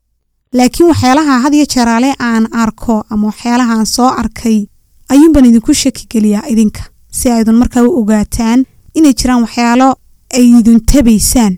Laakiin 0.54 0.88
waxyaalaha 0.90 1.40
had 1.44 1.54
iyo 1.54 1.66
jeeraale 1.66 2.14
aan 2.20 2.48
arko 2.54 3.04
ama 3.10 3.28
waxyaalahaan 3.28 3.86
soo 3.86 4.08
arkay 4.08 4.66
ayuunbaan 5.10 5.46
idinku 5.46 5.74
shaki 5.74 6.08
geliyaa 6.14 6.48
idinka 6.50 6.82
si 7.12 7.30
aydun 7.32 7.56
markaa 7.56 7.84
u 7.84 8.00
ogaataan 8.02 8.66
inay 8.96 9.14
jiraan 9.14 9.42
waxyaalo 9.42 9.96
ay 10.34 10.46
idin 10.60 10.80
tabaysaan. 10.92 11.58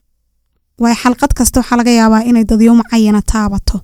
Waayo 0.82 0.96
xalqad 1.04 1.34
kasta 1.38 1.60
waxaa 1.60 1.78
laga 1.78 1.92
yaabaa 1.92 2.24
inay 2.30 2.44
dadyo 2.44 2.76
mucayana 2.76 3.22
taabato. 3.22 3.82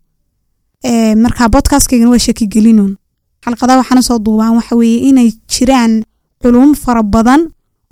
Markaa 1.24 1.50
bodkaaskaygana 1.50 2.10
waa 2.12 2.20
shakigelinun 2.20 2.98
xalqadaha 3.43 3.77
waxaana 3.81 4.01
soo 4.07 4.19
duubaan 4.25 4.53
waxa 4.59 4.73
weeye 4.79 5.00
inay 5.09 5.29
jiraan 5.53 5.93
culum 6.41 6.69
fara 6.83 7.03
badan 7.13 7.41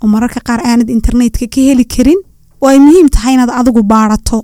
oo 0.02 0.06
mararka 0.14 0.40
qaar 0.48 0.60
aanad 0.68 0.88
internetka 0.96 1.46
ka 1.54 1.60
heli 1.68 1.84
karin 1.94 2.20
oo 2.62 2.68
ay 2.72 2.78
muhiim 2.86 3.08
tahay 3.14 3.32
inaad 3.36 3.50
adigu 3.60 3.82
baadhato 3.92 4.38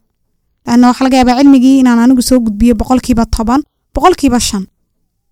laanna 0.67 0.87
waxaa 0.91 1.05
laga 1.07 1.17
yaabaa 1.21 1.39
cilmigii 1.41 1.77
inaan 1.83 1.99
anigu 2.05 2.23
soo 2.29 2.39
gudbiyo 2.47 2.75
boqolkiiba 2.81 3.25
toban 3.37 3.61
boqolkiiba 3.95 4.41
shan. 4.49 4.65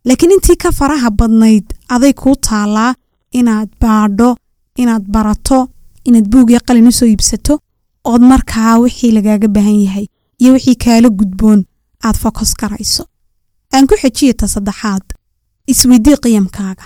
Laakiin 0.07 0.33
intii 0.35 0.57
ka 0.63 0.69
faraha 0.79 1.09
badnayd 1.19 1.67
aday 1.95 2.13
kuu 2.21 2.35
taallaa 2.49 2.93
inaad 3.39 3.69
baadho 3.83 4.29
inaad 4.83 5.05
barato 5.15 5.59
inaad 6.09 6.27
buug 6.33 6.49
iyo 6.51 6.61
qalin 6.67 6.89
u 6.91 6.93
soo 6.99 7.07
iibsato 7.13 7.55
ood 8.11 8.23
markaa 8.31 8.75
wixii 8.85 9.13
lagaaga 9.17 9.49
baahan 9.57 9.79
yahay 9.87 10.07
iyo 10.43 10.51
wixii 10.57 10.77
kaala 10.85 11.09
gudboon 11.19 11.61
aad 12.07 12.17
fokos 12.23 12.53
garayso 12.61 13.05
aan 13.75 13.85
ku 13.89 13.95
xejiya 14.03 14.47
saddexaad 14.55 15.06
isweydii 15.67 16.17
qiyamkaaga. 16.23 16.85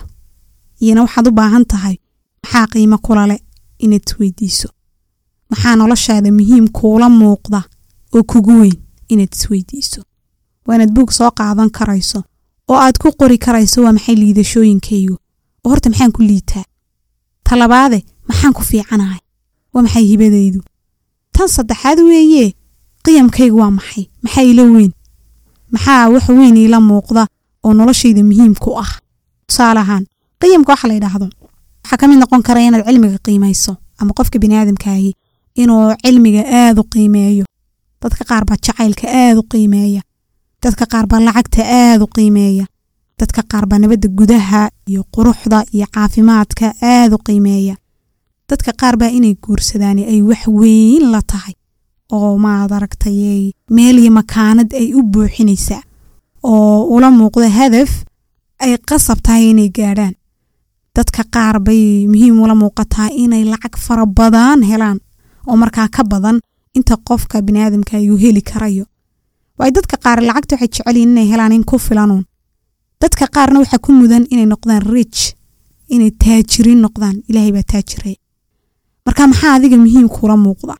Iyana 0.82 1.00
waxaad 1.04 1.26
u 1.28 1.30
baahan 1.38 1.64
tahay 1.64 1.96
maxaa 2.42 2.66
qiimo 2.72 2.98
kulale 2.98 3.36
inaad 3.78 4.02
isweydiiso? 4.08 4.68
Maxaa 5.50 5.76
noloshaada 5.76 6.30
muhiim 6.32 6.68
kuula 6.68 7.08
muuqda 7.08 7.60
oo 8.14 8.22
kugu 8.30 8.52
weyn 8.60 8.76
inaad 9.08 9.32
isweydiiso? 9.36 10.00
Waa 10.66 10.74
inaad 10.76 10.92
buug 10.96 11.10
soo 11.10 11.30
qaadan 11.30 11.70
karayso 11.70 12.22
oo 12.68 12.76
aad 12.84 12.96
ku 13.02 13.08
qori 13.20 13.38
karayso 13.38 13.82
waa 13.84 13.92
maxay 13.92 14.14
liidashooyinkaygu 14.22 15.16
oo 15.64 15.70
horta 15.70 15.88
maxaan 15.90 16.12
ku 16.12 16.22
liitaa? 16.22 16.64
Talabaade 17.44 17.98
maxaan 18.28 18.52
ku 18.56 18.62
fiicanahay? 18.62 19.20
Waa 19.74 19.82
maxay 19.82 20.04
hibadaydu 20.10 20.60
tan 21.32 21.48
saddexaad 21.48 21.98
weeye 22.00 22.54
qiyamkaygu 23.04 23.56
waa 23.58 23.70
maxay? 23.70 24.04
Maxaa 24.22 24.42
ila 24.50 24.62
weyn? 24.62 24.92
Maxaa 25.72 26.08
wax 26.08 26.28
weyn 26.28 26.56
iila 26.56 26.80
muuqda 26.80 27.26
oo 27.64 27.72
noloshayda 27.74 28.22
muhiim 28.30 28.54
ku 28.62 28.70
ah. 28.84 28.92
Tusaale 29.48 29.80
ahaan 29.80 30.04
qiyamka 30.40 30.72
waxa 30.72 30.88
la 30.88 30.94
yidhaahdo 30.94 31.26
waxaa 31.82 31.98
ka 32.00 32.06
mid 32.08 32.18
noqon 32.22 32.42
kara 32.46 32.60
inaad 32.60 32.84
cilmiga 32.88 33.18
qiimayso 33.26 33.72
ama 34.00 34.12
qofka 34.18 34.38
biniaadamkaahi 34.42 35.10
inuu 35.62 35.94
cilmiga 36.04 36.42
aad 36.62 36.78
u 36.78 36.84
qiimeeyo. 36.92 37.44
Dadka 38.02 38.24
qaar 38.30 38.44
baa 38.48 38.56
jacaylka 38.66 39.06
aad 39.22 39.36
u 39.38 39.42
qiimeeya. 39.52 40.02
Dadka 40.62 40.84
qaar 40.92 41.06
baa 41.10 41.20
lacagta 41.26 41.62
aad 41.64 42.00
u 42.02 42.06
qiimeeya. 42.16 42.64
Dadka 43.18 43.42
qaar 43.50 43.66
baa 43.68 43.78
nabadda 43.78 44.08
gudaha 44.18 44.62
iyo 44.90 45.02
quruxda 45.14 45.58
iyo 45.74 45.86
caafimaadka 45.94 46.66
aad 46.82 47.12
u 47.12 47.18
qiimeeya. 47.26 47.74
Dadka 48.48 48.72
qaar 48.80 48.96
baa 49.00 49.10
inay 49.18 49.34
guursadaan 49.44 49.98
ay 49.98 50.22
wax 50.22 50.42
weyn 50.48 51.04
la 51.12 51.20
tahay. 51.30 51.54
Oo 52.12 52.38
maad 52.38 52.72
aragtay 52.72 53.52
meel 53.70 53.96
iyo 53.98 54.10
makaanad 54.18 54.70
ay 54.80 54.94
u 54.94 55.02
buuxinaysaa 55.12 55.82
oo 56.42 56.84
ula 56.94 57.10
muuqda 57.10 57.48
hadaf 57.48 57.90
ay 58.58 58.76
qasab 58.88 59.18
tahay 59.22 59.50
inay 59.50 59.68
gaadhaan. 59.68 60.14
Dadka 60.94 61.22
qaar 61.34 61.60
bay 61.60 62.06
muhiim 62.12 62.40
ula 62.42 62.54
muuqataa 62.54 63.08
inay 63.14 63.44
lacag 63.44 63.76
fara 63.78 64.06
badan 64.06 64.62
helaan 64.62 64.98
oo 65.48 65.56
markaa 65.56 65.88
ka 65.88 66.02
badan 66.04 66.40
inta 66.74 66.96
qofka 67.08 67.42
biniaadamka 67.42 67.96
ayuu 67.96 68.16
heli 68.18 68.42
karayo. 68.42 68.84
Waayo 69.58 69.72
dadka 69.72 69.96
qaar 69.96 70.18
lacagta 70.22 70.54
waxay 70.56 70.68
jecelyihin 70.68 71.10
inay 71.12 71.26
helaan 71.32 71.52
in 71.52 71.64
ku 71.64 71.78
filanuun 71.78 72.24
dadka 73.00 73.26
qaarna 73.34 73.58
waxaa 73.62 73.78
ku 73.84 73.92
mudan 73.92 74.24
inay 74.30 74.46
noqdaan 74.46 74.82
rich 74.92 75.34
inay 75.88 76.10
taajiriin 76.10 76.80
noqdaan. 76.84 77.22
Ilaahay 77.28 77.52
baa 77.52 77.62
taajirey 77.72 78.16
marka 79.06 79.26
maxaa 79.26 79.54
adiga 79.56 79.76
muhiim 79.76 80.08
kuula 80.08 80.36
muuqda? 80.36 80.74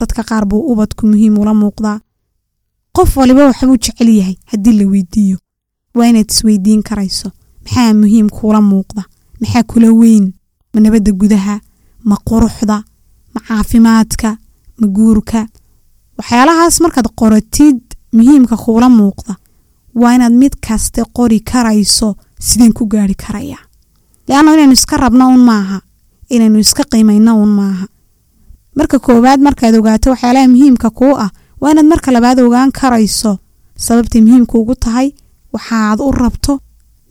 Dadka 0.00 0.22
qaar 0.24 0.44
buu 0.50 0.72
ubadku 0.72 1.06
muhiim 1.06 1.38
ula 1.38 1.52
muuqdaa 1.54 1.98
qof 2.92 3.16
waliba 3.16 3.44
waxbuu 3.46 3.76
jecel 3.76 4.08
yahay 4.08 4.36
haddii 4.46 4.72
la 4.72 4.84
weydiiyo. 4.90 5.38
Waa 5.94 6.06
inaad 6.06 6.30
isweydiin 6.30 6.82
karayso. 6.82 7.30
Maxaa 7.64 7.94
muhiim 7.94 8.28
kuula 8.28 8.60
muuqda? 8.60 9.02
Maxaa 9.40 9.62
kula 9.62 9.88
weyn? 9.92 10.32
Ma 10.74 10.80
nabadda 10.80 11.12
gudaha? 11.12 11.60
Ma 12.04 12.16
quruxda? 12.28 12.82
Ma 13.34 13.40
caafimaadka? 13.48 14.36
Ma 14.78 14.86
guurka? 14.86 15.46
Waxyaalahaas 16.18 16.80
markaad 16.80 17.08
qoratid 17.20 17.80
muhiimka 18.12 18.56
kuula 18.56 18.88
muuqda. 18.88 19.36
Waa 19.94 20.14
inaad 20.14 20.32
mid 20.32 20.54
kaste 20.60 21.02
qori 21.12 21.40
karayso 21.40 22.16
sideen 22.38 22.72
ku 22.72 22.86
gaari 22.86 23.14
karaya. 23.14 23.58
Leanno 24.28 24.54
inaynu 24.54 24.72
iska 24.72 24.96
rabno 24.96 25.28
un 25.28 25.44
maaha. 25.44 25.80
Inaynu 26.30 26.58
iska 26.58 26.84
qiimayno 26.84 27.42
un 27.42 27.48
maaha. 27.48 27.86
Marka 28.76 28.98
koowaad 28.98 29.40
markaad 29.40 29.74
ogaato 29.74 30.10
waxyaalaha 30.10 30.48
muhiimka 30.48 30.90
kuu 30.90 31.14
ah 31.18 31.30
waa 31.60 31.70
inaad 31.72 31.86
marka 31.92 32.10
labaad 32.12 32.38
ogaan 32.40 32.72
karayso. 32.72 33.32
Sababtay 33.86 34.20
muhiimka 34.24 34.58
ugu 34.58 34.74
tahay 34.74 35.08
waxaad 35.54 35.98
u 36.00 36.10
rabto 36.22 36.60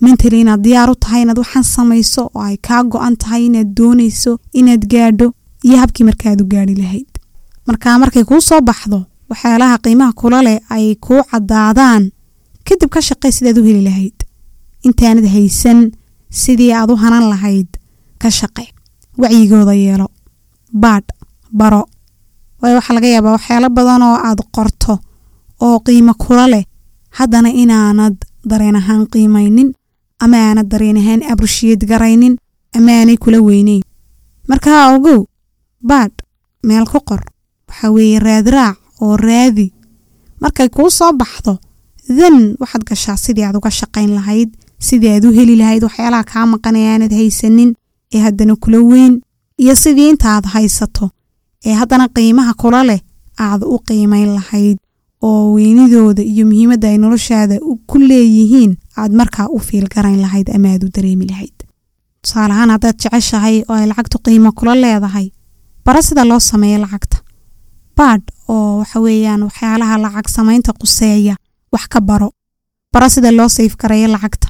mentally 0.02 0.40
inaad 0.42 0.62
diyaar 0.66 0.90
u 0.94 0.96
tahay 1.04 1.22
inaad 1.22 1.38
waxaan 1.44 1.64
samayso 1.76 2.22
oo 2.36 2.42
ay 2.50 2.58
kaa 2.68 2.84
go-an 2.92 3.16
tahay 3.22 3.46
inaad 3.46 3.70
doonayso 3.78 4.32
inaad 4.60 4.84
gaadho 4.94 5.28
iyo 5.68 5.78
habkii 5.82 6.04
markaad 6.10 6.42
u 6.42 6.46
gaari 6.54 6.76
lahayd. 6.76 7.08
Marka 7.68 8.00
markay 8.00 8.24
kuu 8.30 8.42
soo 8.42 8.62
baxdo 8.62 9.00
waxyaalaha 9.30 9.78
qiimaha 9.84 10.14
kula 10.20 10.40
leh 10.48 10.60
ay 10.76 10.96
kuu 11.06 11.22
caddaadaan. 11.32 12.04
Kadib 12.66 12.90
ka 12.96 13.02
shaqey 13.02 13.32
sidaad 13.32 13.58
u 13.62 13.64
heli 13.68 13.82
lahayd. 13.90 14.18
Intaanad 14.88 15.26
haysan 15.36 15.80
sidii 16.42 16.72
aad 16.74 16.90
u 16.94 16.96
hanan 17.04 17.26
lahayd 17.32 17.68
ka 18.22 18.30
shaqe 18.40 18.66
wacyigooda 19.22 19.74
yeelo. 19.84 20.08
Baadh 20.84 21.10
baro 21.60 21.82
waayo 22.62 22.76
waxaa 22.80 22.94
laga 22.98 23.08
yaabaa 23.14 23.32
waxyaalo 23.38 23.70
badan 23.78 24.02
oo 24.10 24.18
aad 24.28 24.40
qorto 24.56 24.94
oo 25.66 25.80
qiimo 25.86 26.14
kula 26.14 26.48
leh. 26.54 26.64
Haddana 27.18 27.50
inaanad 27.50 28.16
dareen 28.50 28.76
ahaan 28.76 29.08
qiimaynin 29.14 29.70
ama 30.24 30.38
aanad 30.48 30.68
dareen 30.72 30.98
ahaan 30.98 31.22
abrushiyeed 31.32 31.82
garaynin 31.92 32.36
ama 32.78 32.92
aanay 33.00 33.18
kula 33.18 33.40
weyneyn. 33.48 33.82
Markaa 34.50 34.94
ogow 34.96 35.26
baadh 35.90 36.18
meel 36.64 36.86
ku 36.92 37.00
qor. 37.08 37.22
Waxaa 37.68 37.92
weeye 37.96 38.20
raadraac 38.20 38.78
oo 39.02 39.18
raadi. 39.18 39.68
Markay 40.42 40.70
kuu 40.70 40.90
soo 40.90 41.12
baxdo 41.14 41.58
then 42.18 42.56
waxaad 42.60 42.84
gashaa 42.90 43.18
sidii 43.18 43.44
aad 43.46 43.56
uga 43.56 43.70
shaqayn 43.72 44.12
lahayd 44.18 44.50
sidii 44.80 45.10
aad 45.16 45.26
u 45.26 45.32
heli 45.38 45.56
lahayd 45.56 45.84
waxyaalaha 45.84 46.24
kaa 46.24 46.46
maqan 46.46 46.76
ee 46.76 46.88
aanad 46.94 47.12
haysanin 47.20 47.74
ee 48.14 48.20
haddana 48.26 48.56
kula 48.56 48.80
weyn 48.92 49.14
iyo 49.64 49.76
sidii 49.76 50.10
intaaad 50.10 50.46
haysato 50.54 51.10
ee 51.66 51.74
haddana 51.82 52.08
qiimaha 52.16 52.54
kula 52.62 52.82
leh 52.90 53.00
aad 53.46 53.62
u 53.64 53.80
qiimayn 53.88 54.30
lahayd 54.38 54.78
oo 55.22 55.54
weynidooda 55.56 56.22
iyo 56.24 56.46
muhiimadda 56.50 56.88
ay 56.92 56.98
noloshaada 56.98 57.56
ku 57.90 57.98
leeyihiin 58.10 58.72
aad 58.98 59.12
markaa 59.20 59.48
u 59.56 59.60
fiil 59.60 59.88
garayn 59.96 60.22
lahayd 60.26 60.48
ama 60.56 60.68
aad 60.74 60.84
u 60.84 60.90
dareemi 60.96 61.26
lahayd. 61.32 61.58
Tusaale 62.22 62.54
ahaan 62.54 62.70
haddaad 62.76 62.98
jeceshahay 63.04 63.56
oo 63.70 63.76
ay 63.76 63.88
lacagtu 63.88 64.18
qiimo 64.26 64.52
kula 64.52 64.76
leedahay 64.84 65.28
bara 65.86 66.02
sida 66.02 66.24
loo 66.26 66.40
sameeyo 66.40 66.80
lacagta. 66.84 67.18
Baadh 67.98 68.24
oo 68.48 68.78
waxa 68.80 69.00
weeyaan 69.06 69.44
waxyaalaha 69.44 69.98
lacag 70.06 70.28
samaynta 70.36 70.72
quseeya 70.82 71.36
wax 71.74 71.86
ka 71.94 72.00
baro. 72.02 72.30
Bara 72.94 73.10
sida 73.10 73.32
loo 73.32 73.50
sayf 73.50 73.76
gareeyo 73.82 74.08
lacagta. 74.08 74.48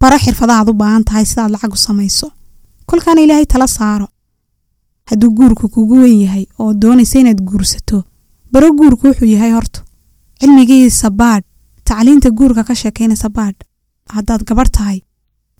Bara 0.00 0.18
xirfadahaad 0.18 0.68
u 0.68 0.74
baahan 0.74 1.04
tahay 1.04 1.24
sidaad 1.26 1.50
lacag 1.50 1.72
u 1.72 1.76
samayso. 1.76 2.26
Kolkaana 2.86 3.20
ilaahay 3.20 3.46
tala 3.46 3.66
saaro 3.66 4.06
hadduu 5.10 5.30
guurku 5.38 5.68
kugu 5.68 5.94
wen 6.02 6.20
yahay 6.24 6.44
oo 6.58 6.72
doonaysa 6.74 7.18
inaad 7.18 7.40
guursato 7.48 8.04
baro 8.52 8.72
guurku 8.78 9.06
wuxuu 9.08 9.26
yahay 9.34 9.52
horta. 9.52 9.80
Cilmigiisa 10.40 11.10
baadh 11.10 11.44
tacliinta 11.84 12.30
guurka 12.30 12.64
ka 12.64 12.74
sheekaynaysa 12.74 13.28
baadh 13.28 13.58
haddaad 14.14 14.42
gabarh 14.48 14.70
tahay 14.70 14.98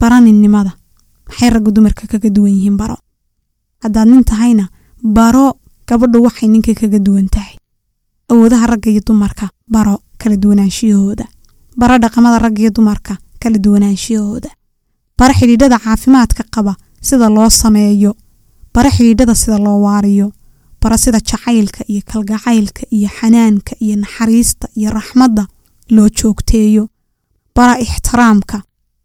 bara 0.00 0.20
ninnimada 0.20 0.72
maxay 1.28 1.50
ragga 1.50 1.70
dumarka 1.70 2.06
kaga 2.06 2.30
duwan 2.30 2.52
yihiin 2.56 2.76
baro? 2.76 2.96
Haddaad 3.82 4.08
nin 4.08 4.24
tahayna 4.24 4.64
baro 5.02 5.46
gabadhu 5.88 6.22
waxay 6.24 6.48
ninka 6.48 6.74
kaga 6.74 6.98
duwan 6.98 7.28
tahay. 7.28 7.56
Awoodaha 8.30 8.66
ragga 8.66 8.90
iyo 8.90 9.00
dumarka 9.06 9.50
baro 9.68 10.00
kala 10.18 10.36
duwanaanshiyahooda 10.36 11.24
bara 11.76 11.98
dhaqamada 11.98 12.38
ragga 12.38 12.60
iyo 12.62 12.70
dumarka 12.70 13.18
kala 13.40 13.58
duwanaanshiyahooda 13.58 14.50
bara 15.18 15.34
xidhiidhada 15.34 15.78
caafimaadka 15.78 16.42
qaba 16.54 16.76
sida 17.00 17.28
loo 17.28 17.48
sameeyo 17.50 18.14
bara 18.74 18.90
xidhiidhada 18.90 19.34
sida 19.34 19.58
loo 19.58 19.80
waariyo 19.86 20.32
bara 20.82 20.96
sida 20.98 21.18
jacaylka 21.20 21.84
iyo 21.88 22.02
kalgacaylka 22.10 22.82
iyo 22.90 23.08
xanaanka 23.08 23.72
iyo 23.80 23.96
naxariista 23.96 24.68
iyo 24.76 24.90
raxmadda 24.90 25.46
loo 25.90 26.08
joogteeyo 26.08 26.88
bara 27.56 27.78
ixtiraamka 27.84 28.62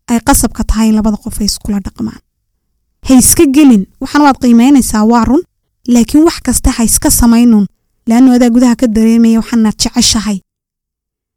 ay 0.07 0.19
qasabka 0.27 0.63
tahay 0.63 0.89
in 0.89 0.95
labada 0.95 1.17
qof 1.17 1.39
ay 1.41 1.45
iskula 1.45 1.79
dhaqmaan. 1.79 2.19
Ha 3.07 3.13
iska 3.17 3.43
gelin 3.55 3.86
waxaan 4.01 4.24
waad 4.25 4.38
qiimaynaysaa 4.41 5.03
waa 5.12 5.25
run 5.25 5.41
laakiin 5.88 6.24
wax 6.24 6.38
kasta 6.45 6.72
ha 6.72 6.84
iska 6.84 7.10
samaynun 7.12 7.65
laannu 8.07 8.31
adaa 8.36 8.50
gudaha 8.50 8.75
ka 8.75 8.88
dareemaya 8.88 9.39
waxaanaad 9.41 9.75
jeceshahay. 9.81 10.38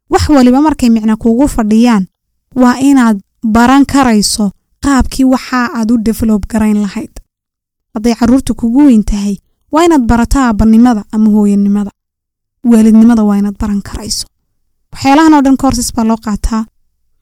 Wax 0.09 0.29
waliba 0.29 0.61
markay 0.61 0.89
micna 0.89 1.15
kuugu 1.17 1.47
fadhiyaan 1.47 2.07
waa 2.55 2.77
inaad 2.79 3.17
baran 3.43 3.85
karayso 3.85 4.51
qaabkii 4.85 5.25
waxa 5.25 5.69
aad 5.77 5.91
u 5.91 5.97
develob 5.97 6.45
garayn 6.51 6.81
lahayd 6.81 7.13
hadday 7.93 8.15
carruurta 8.19 8.53
kugu 8.53 8.85
weyn 8.87 9.03
tahay 9.03 9.35
waa 9.71 9.83
inaad 9.85 10.05
barato 10.11 10.39
aabanimada 10.39 11.03
ama 11.11 11.29
hooyanimada 11.29 11.91
waalidnimada 12.71 13.23
waa 13.23 13.37
inaad 13.37 13.57
baran 13.61 13.81
karayso. 13.81 14.27
Waxyaalahan 14.93 15.33
oo 15.33 15.41
dhan 15.41 15.57
courses 15.57 15.93
baa 15.95 16.03
loo 16.03 16.17
qaataa. 16.25 16.65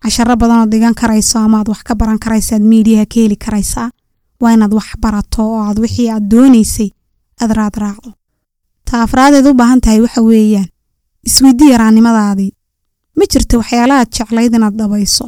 Casharo 0.02 0.36
badan 0.36 0.60
oo 0.60 0.66
dhigan 0.72 0.94
karayso 1.02 1.40
ama 1.40 1.58
aad 1.60 1.70
wax 1.70 1.82
ka 1.84 1.96
baran 1.96 2.20
karaysaad 2.20 2.62
miidiyaha 2.62 3.06
ka 3.06 3.20
heli 3.20 3.36
karaysaa 3.36 3.90
waa 4.42 4.52
inaad 4.54 4.74
wax 4.74 4.88
barato 5.04 5.42
oo 5.52 5.60
aad 5.68 5.80
wixii 5.80 6.10
aad 6.10 6.24
doonaysay 6.32 6.90
aad 7.42 7.52
raacdo. 7.58 8.12
Ta 8.86 9.02
afraadeed 9.04 9.46
u 9.48 9.54
baahan 9.54 9.82
tahay 9.82 10.02
waxa 10.02 10.22
weeyaan 10.22 10.68
isweydii 11.28 11.70
yaraannimadaadii 11.74 12.52
ma 13.18 13.24
jirta 13.32 13.58
waxyaalahaad 13.58 14.10
jeclayd 14.18 14.54
inaad 14.54 14.76
dhabayso? 14.80 15.26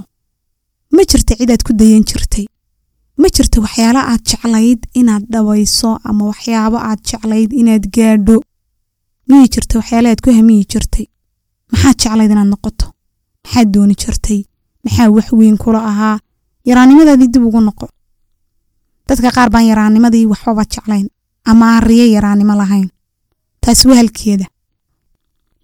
Ma 0.95 1.01
jirta 1.09 1.35
cid 1.35 1.51
aad 1.51 1.63
ku 1.67 1.73
dayan 1.73 2.03
jirtay 2.09 2.45
ma 3.21 3.27
jirta 3.35 3.57
waxyaala 3.65 4.01
aad 4.11 4.21
jeclayd 4.29 4.79
inaad 4.99 5.23
dhabayso 5.33 5.89
ama 6.09 6.23
waxyaabo 6.31 6.77
aad 6.89 6.99
jeclayd 7.09 7.51
inaad 7.61 7.85
gaadho? 7.95 8.37
Miyi 9.29 9.47
jirta 9.53 9.73
waxyaala 9.79 10.07
aad 10.11 10.21
ku 10.23 10.29
hamiyi 10.37 10.65
jirtay? 10.71 11.05
Maxaad 11.71 11.97
jeclayd 12.03 12.31
inaad 12.33 12.49
noqoto? 12.53 12.85
Maxaad 13.43 13.67
dooni 13.73 13.95
jirtay? 14.01 14.39
Maxaa 14.83 15.09
wax 15.15 15.27
weyn 15.39 15.57
kula 15.63 15.79
ahaa? 15.91 16.17
Yaraannimadaadii 16.69 17.27
dib 17.33 17.43
ugu 17.47 17.61
noqo. 17.61 17.87
Dadka 19.07 19.29
qaar 19.35 19.49
baan 19.53 19.65
yaraannimadii 19.71 20.25
waxbaba 20.31 20.63
jeclayn 20.73 21.07
ama 21.49 21.65
aan 21.75 21.83
riyo 21.89 22.05
yaraannimo 22.15 22.55
lahayn. 22.61 22.89
Taas 23.61 23.85
wahalkeeda 23.85 24.45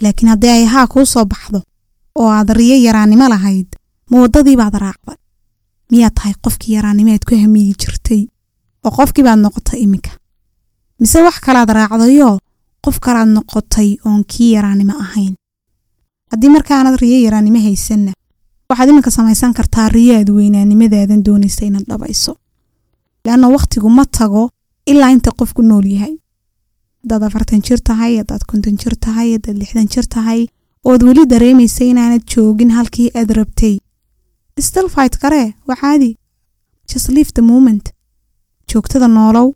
laakiin 0.01 0.29
haddii 0.29 0.49
ay 0.57 0.65
haa 0.73 0.87
kuu 0.87 1.05
soo 1.05 1.25
baxdo 1.25 1.59
oo 2.19 2.29
aad 2.37 2.49
riyo 2.59 2.75
yaraannimo 2.87 3.27
lahayd 3.33 3.67
ma 4.09 4.15
waddadii 4.21 4.55
baad 4.61 4.75
raacday 4.83 5.17
miyaad 5.91 6.13
tahay 6.17 6.33
qofkii 6.43 6.73
yaraannimo 6.77 7.11
aad 7.13 7.23
ku 7.29 7.35
hamiyi 7.43 7.73
jirtay 7.81 8.21
oo 8.85 8.91
qofkii 8.97 9.23
baad 9.27 9.39
noqotay 9.39 9.79
iminka? 9.85 10.11
Mise 10.99 11.17
wax 11.25 11.37
kalaad 11.45 11.69
raacdayoo 11.77 12.35
qof 12.83 12.97
kalaad 13.05 13.27
noqotay 13.35 13.89
oon 14.05 14.23
kii 14.31 14.51
yaraannimo 14.55 14.93
ahayn? 15.05 15.33
Haddii 16.31 16.49
markaanad 16.55 16.95
riyo 17.01 17.17
yaraannimo 17.25 17.59
haysanna 17.67 18.11
waxaad 18.69 18.89
iminka 18.89 19.11
samaysan 19.11 19.53
kartaa 19.53 19.89
riyo 19.89 20.13
aad 20.19 20.29
weynaanimadaadan 20.37 21.23
doonaysa 21.25 21.65
inaad 21.65 21.85
dhabayso. 21.89 22.33
Leanna 23.25 23.47
wakhtigu 23.55 23.89
ma 23.89 24.05
tago 24.05 24.49
ilaa 24.91 25.09
inta 25.15 25.31
qofku 25.39 25.61
nool 25.61 25.85
yahay. 25.93 26.15
Haddaad 27.01 27.23
afartan 27.23 27.61
jir 27.67 27.79
tahay 27.89 28.17
haddaad 28.17 28.43
konton 28.49 28.75
jir 28.81 28.95
tahay 29.05 29.31
haddaad 29.33 29.57
lixdan 29.61 29.87
jir 29.93 30.05
tahay 30.15 30.41
ood 30.89 31.01
weli 31.07 31.25
dareemaysa 31.31 31.83
inaanad 31.91 32.23
joogin 32.35 32.71
halkii 32.77 33.09
aad 33.19 33.29
rabtay 33.37 33.77
still 34.61 34.89
fight 34.89 35.17
karee 35.17 35.53
waa 35.67 35.75
caadi 35.75 36.17
leave 37.09 37.31
the 37.33 37.41
moment. 37.41 37.91
Joogtada 38.67 39.07
noolow. 39.07 39.53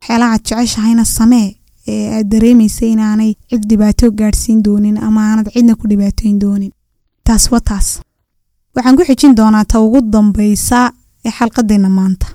Waxyaalaha 0.00 0.32
aad 0.34 0.42
jeceshahayna 0.44 1.04
samee. 1.04 1.56
Ee 1.88 2.08
aad 2.18 2.28
dareemaysa 2.32 2.86
inaanay 2.86 3.34
cid 3.50 3.64
dhibaato 3.70 4.10
gaadhsiin 4.10 4.62
doonin 4.62 4.98
ama 4.98 5.20
aanad 5.30 5.48
cidna 5.52 5.74
ku 5.74 5.88
dhibaatoyn 5.88 6.38
doonin. 6.40 6.72
Taas 7.24 7.50
waa 7.52 7.60
taas. 7.60 8.00
Waxaan 8.76 8.96
ku 8.96 9.04
xijin 9.04 9.34
doonaa 9.36 9.64
ta 9.64 9.80
ugu 9.80 10.00
dambaysa 10.12 10.92
ee 11.24 11.30
xalqadeenna 11.38 11.88
maanta. 11.88 12.26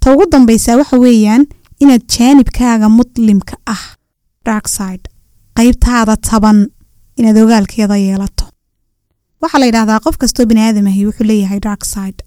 Ta 0.00 0.12
ugu 0.14 0.24
dambaysa 0.32 0.76
waxa 0.76 0.96
weeyaan 1.04 1.44
inaad 1.80 2.02
jaanibkaaga 2.14 2.88
muslimka 2.88 3.56
ah. 3.66 3.84
Dark 4.46 4.68
side. 4.68 5.04
Qaybtaada 5.56 6.16
taban. 6.16 6.58
Inaad 7.18 7.36
ogaalkeeda 7.42 7.96
yeelato 7.96 8.41
waxaa 9.42 9.58
la 9.60 9.66
yidhahdaa 9.66 10.00
qof 10.04 10.16
kastoo 10.22 10.46
bini 10.46 10.60
aadamahi 10.66 11.06
wuxuu 11.06 11.26
leeyahay 11.30 11.60
dark 11.66 11.84
side. 11.84 12.20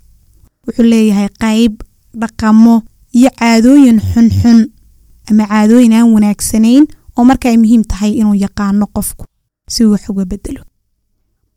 Wuxuu 0.67 0.85
leeyahay 0.93 1.29
qayb 1.43 1.73
dhaqamo 2.21 2.75
iyo 3.19 3.29
caadooyin 3.39 3.99
xunxun 4.11 4.59
ama 5.29 5.43
caadooyin 5.51 5.93
aan 5.93 6.13
wanaagsanayn 6.15 6.85
oo 7.17 7.23
marka 7.29 7.49
ay 7.49 7.57
muhiim 7.57 7.83
tahay 7.91 8.11
inuu 8.21 8.35
yaqaano 8.45 8.85
qofku 8.95 9.25
si 9.73 9.85
uu 9.85 9.91
wax 9.93 10.09
uga 10.09 10.25
bedelo 10.31 10.61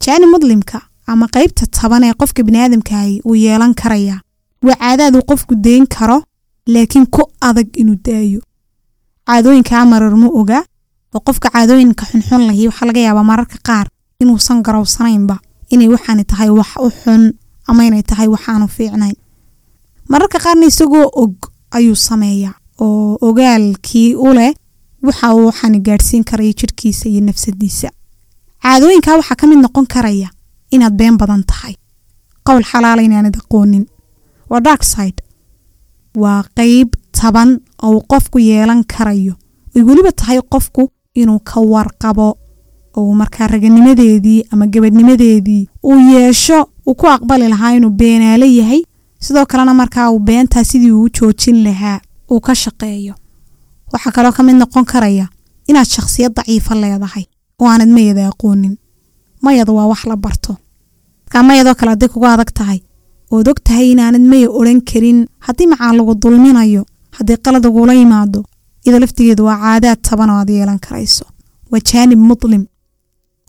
jaanib 0.04 0.30
muslimka 0.34 0.78
ama 1.06 1.26
qaybta 1.36 1.66
taban 1.66 2.04
ee 2.04 2.14
qofka 2.20 2.42
biniaadamkahi 2.48 3.20
uu 3.28 3.34
yeelan 3.44 3.74
karaya 3.74 4.16
waa 4.66 4.76
caadaad 4.82 5.14
uu 5.16 5.24
qofku 5.30 5.54
dayn 5.66 5.86
karo 5.86 6.18
laakiin 6.74 7.06
ku 7.14 7.22
adag 7.48 7.68
inuu 7.80 7.96
daayo. 8.06 8.40
Caadooyinkaa 9.26 9.84
marar 9.92 10.14
mu 10.16 10.28
oga 10.40 10.62
oo 11.14 11.20
qofka 11.26 11.48
caadooyinka 11.54 12.04
xunxun 12.10 12.42
lahi 12.48 12.68
waxaa 12.68 12.86
laga 12.88 13.00
yaabaa 13.00 13.24
mararka 13.30 13.56
qaar 13.68 13.86
inuusan 14.20 14.62
garowsanaynba 14.66 15.36
inay 15.72 15.88
waxaani 15.94 16.24
tahay 16.24 16.50
wax 16.58 16.70
u 16.86 16.90
xun 17.00 17.22
ama 17.68 17.84
inay 17.88 18.02
tahay 18.02 18.28
waxaanu 18.34 18.68
fiicnayn 18.76 19.16
mararka 20.08 20.38
qaarna 20.44 20.66
isagoo 20.66 21.06
og 21.22 21.34
ayuu 21.76 21.96
sameeyaa 22.08 22.54
oo 22.84 23.18
ogaalkii 23.28 24.14
u 24.14 24.32
leh 24.38 24.52
waxa 25.06 25.34
uu 25.34 25.46
waxaani 25.50 25.78
gaadhsiin 25.86 26.24
karaya 26.24 26.52
jidhkiisa 26.60 27.08
iyo 27.08 27.20
nafsadiisa. 27.20 27.88
Caadooyinkaa 28.62 29.16
waxaa 29.20 29.36
ka 29.40 29.46
mid 29.46 29.58
noqon 29.64 29.86
karaya 29.86 30.28
inaad 30.70 30.94
been 31.00 31.16
badan 31.20 31.44
tahay. 31.50 31.74
Qowl 32.46 32.62
xalaala 32.70 33.02
inaanad 33.02 33.36
aqoonin. 33.40 33.84
Waa 34.50 34.60
dark 34.60 34.82
side. 34.84 35.20
Waa 36.22 36.42
qeyb 36.56 36.88
taban 37.12 37.60
oo 37.82 37.90
uu 37.92 38.02
qofku 38.10 38.38
yeelan 38.38 38.84
karayo. 38.84 39.34
Ay 39.76 39.82
weliba 39.82 40.12
tahay 40.12 40.38
qofku 40.52 40.82
inuu 41.14 41.38
ka 41.40 41.60
warqabo 41.60 42.38
oo 42.98 43.14
markaa 43.20 43.46
raganimadeedii 43.54 44.44
ama 44.52 44.66
gabadhnimadeedii 44.66 45.68
uu 45.88 45.98
yeesho 46.14 46.58
uu 46.86 46.94
ku 46.94 47.06
aqbali 47.16 47.48
lahaa 47.48 47.72
inuu 47.76 47.90
beenaalo 48.00 48.46
yahay 48.46 48.82
sidoo 49.20 49.46
kalena 49.46 49.74
markaa 49.74 50.10
uu 50.10 50.18
beentaa 50.28 50.64
sidii 50.64 50.90
uu 50.92 51.08
joojin 51.16 51.62
lahaa 51.64 52.00
uu 52.30 52.40
ka 52.40 52.54
shaqeeyo. 52.54 53.14
Waxaa 53.92 54.10
kaloo 54.16 54.32
ka 54.32 54.42
mid 54.42 54.56
noqon 54.56 54.84
karaya 54.84 55.26
inaad 55.68 55.86
shakhsiyad 55.94 56.32
daciifa 56.36 56.74
leedahay 56.74 57.24
oo 57.60 57.68
aanad 57.68 57.88
mayada 57.96 58.28
aqoonin. 58.28 58.76
Mayada 59.42 59.72
waa 59.72 59.86
wax 59.86 60.04
la 60.10 60.16
barto. 60.16 60.56
Markaa 61.24 61.42
mayadoo 61.42 61.74
kale 61.74 61.90
hadday 61.90 62.08
kuga 62.08 62.32
adag 62.32 62.50
tahay 62.58 62.80
ood 63.30 63.48
og 63.48 63.58
tahay 63.64 63.90
inaanad 63.92 64.20
maya 64.30 64.48
odhan 64.50 64.80
karin. 64.80 65.26
Haddii 65.46 65.66
macaa 65.66 65.92
lagu 65.92 66.14
dulminayo 66.22 66.82
haddii 67.16 67.36
qalad 67.44 67.66
ugula 67.66 67.94
yimaado 67.94 68.44
iyadoo 68.84 69.00
laftigeedu 69.00 69.44
waa 69.44 69.56
caadaad 69.64 69.98
taban 70.02 70.30
oo 70.30 70.36
aad 70.40 70.50
yeelan 70.50 70.78
karayso. 70.78 71.24
Waa 71.70 71.80
jaanib 71.80 72.18
muslim 72.30 72.62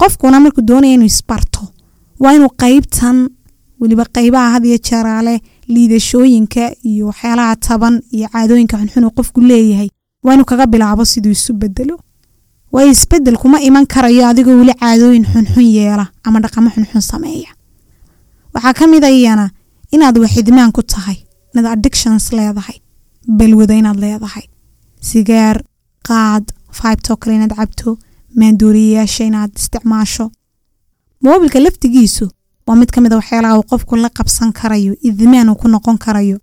qofkuna 0.02 0.40
markuu 0.40 0.62
doonaya 0.70 0.94
inuu 0.94 1.06
isbarto 1.14 1.62
waa 2.20 2.34
inuu 2.38 2.50
qaybtan 2.62 3.18
weliba 3.80 4.06
qaybaha 4.16 4.50
had 4.54 4.66
jeeraale 4.90 5.34
liidashooyinka 5.74 6.64
iyo 6.90 7.08
waxyaalaha 7.10 7.56
taban 7.56 7.96
iyo 8.16 8.28
caadooyinka 8.34 8.78
xunxun 8.78 9.10
qofku 9.18 9.42
leeyahay 9.42 9.90
waa 10.24 10.34
inuu 10.34 10.46
kaga 10.52 10.66
bilaabo 10.68 11.06
siduu 11.06 11.32
isu 11.32 11.54
bedelo 11.54 11.96
waayo 12.72 12.92
isbeddel 12.92 13.38
kuma 13.38 13.58
iman 13.62 13.86
karayo 13.94 14.28
adigoo 14.28 14.58
weli 14.62 14.74
caadooyin 14.82 15.26
xunxun 15.32 15.64
yeela 15.76 16.06
ama 16.24 16.40
dhaqamo 16.40 16.70
xunxun 16.76 17.02
sameeya. 17.02 17.52
Waxaa 18.54 18.74
ka 18.74 18.88
mid 18.88 19.04
a 19.04 19.10
iyana 19.10 19.50
inaad 19.92 20.18
waxidmaan 20.24 20.72
ku 20.72 20.82
tahay 20.84 21.18
inaad 21.54 21.68
addictions 21.74 22.32
leedahay 22.38 22.78
balwada 23.38 23.74
inaad 23.82 23.98
leedahay 24.04 24.46
sigaar 25.10 25.58
qaad 26.08 26.44
faybtoo 26.78 27.18
inaad 27.38 27.54
cabto 27.60 27.98
maandooriyayaasha 28.36 29.24
inaad 29.24 29.52
isticmaasho. 29.58 30.32
Moobilka 31.24 31.60
laftigiisu 31.60 32.30
waa 32.68 32.76
mid 32.76 32.90
ka 32.92 33.02
mid 33.02 33.14
a 33.14 33.16
waxyaalaha 33.16 33.58
uu 33.60 33.64
qofku 33.72 33.96
la 33.96 34.10
qabsan 34.10 34.52
karayo 34.54 34.94
idmaan 35.04 35.50
uu 35.50 35.56
ku 35.56 35.68
noqon 35.68 35.98
karayo. 35.98 36.38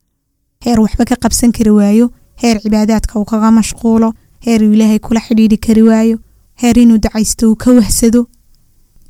Heer 0.64 0.80
waxba 0.80 1.04
ka 1.04 1.16
qabsan 1.16 1.52
kari 1.52 1.70
waayo 1.70 2.10
heer 2.42 2.60
cibaadaadka 2.62 3.18
uu 3.18 3.24
kaga 3.24 3.50
mashquulo 3.50 4.12
heer 4.44 4.62
uu 4.62 4.72
ilaahay 4.72 4.98
kula 4.98 5.20
xidhiidhi 5.20 5.58
kari 5.58 5.82
waayo 5.82 6.18
heer 6.60 6.78
inuu 6.78 6.98
dacaysto 6.98 7.50
uu 7.50 7.56
ka 7.56 7.70
wahsado. 7.70 8.26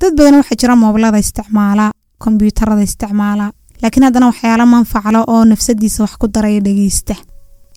Dad 0.00 0.14
badan 0.16 0.34
waxaa 0.40 0.56
jira 0.60 0.76
moobilada 0.76 1.18
isticmaala 1.18 1.90
kombyuutarada 2.18 2.82
isticmaala 2.82 3.52
laakiin 3.82 4.04
haddana 4.04 4.26
waxyaalo 4.26 4.66
manfaclo 4.66 5.24
oo 5.26 5.44
nafsadiisa 5.44 6.02
wax 6.02 6.16
ku 6.20 6.26
daraya 6.28 6.60
dhegeysta 6.60 7.14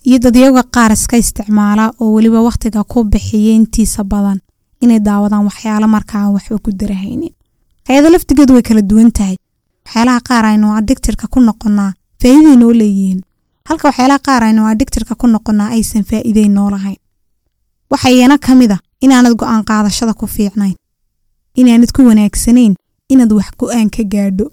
iyo 0.04 0.18
dadyaga 0.18 0.62
qaar 0.74 0.92
iska 0.92 1.16
isticmaala 1.16 1.92
oo 2.00 2.12
weliba 2.14 2.40
wakhtiga 2.42 2.84
ku 2.84 3.04
bixiya 3.04 3.52
intiisa 3.58 4.04
badan 4.04 4.38
inay 4.80 5.00
daawadaan 5.00 5.44
waxyaalo 5.48 5.86
markaa 5.88 6.30
waxba 6.34 6.58
ku 6.64 6.70
darahaynin. 6.72 7.32
Hay'ada 7.88 8.10
laftigeedu 8.10 8.52
way 8.54 8.62
kala 8.62 8.82
duwan 8.82 9.10
tahay. 9.12 9.36
Waxyaalaha 9.86 10.20
qaar 10.28 10.44
aynu 10.44 10.66
adigtirka 10.78 11.26
ku 11.32 11.40
noqonaa 11.40 11.92
faa'iiday 12.22 12.56
noo 12.56 12.72
leeyihiin. 12.80 13.20
Halka 13.68 13.88
waxyaalaha 13.88 14.18
qaar 14.26 14.42
aynu 14.48 14.62
adigtirka 14.72 15.14
ku 15.20 15.26
noqonaa 15.26 15.70
aysan 15.76 16.04
faa'iiday 16.10 16.48
noo 16.48 16.70
lahayn. 16.70 16.96
Waxaa 17.90 18.10
iyana 18.16 18.38
ka 18.38 18.54
mid 18.54 18.70
a 18.72 18.78
inaanad 19.04 19.34
go'aan 19.40 19.64
qaadashada 19.64 20.14
ku 20.14 20.26
fiicnayn. 20.26 20.74
Inaanad 21.60 21.90
ku 21.92 22.02
wanaagsanayn. 22.08 22.74
Inaad 23.12 23.32
wax 23.32 23.50
go'aan 23.58 23.90
ka 23.90 24.02
gaadho. 24.12 24.46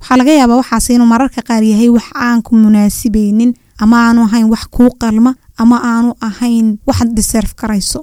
Waxaa 0.00 0.16
laga 0.18 0.32
yaabaa 0.32 0.56
waxaas 0.62 0.90
inuu 0.90 1.06
mararka 1.06 1.40
qaar 1.48 1.62
yahay 1.62 1.88
wax 1.88 2.06
aan 2.14 2.42
ku 2.42 2.52
munaasibaynin 2.56 3.54
ama 3.78 3.96
aanu 4.08 4.20
ahayn 4.26 4.50
wax 4.52 4.66
kuu 4.74 4.90
qalma. 5.00 5.34
Ama 5.58 5.76
aanu 5.90 6.10
ahayn 6.20 6.78
waxaad 6.88 7.10
dhiserf 7.16 7.54
karayso 7.54 8.02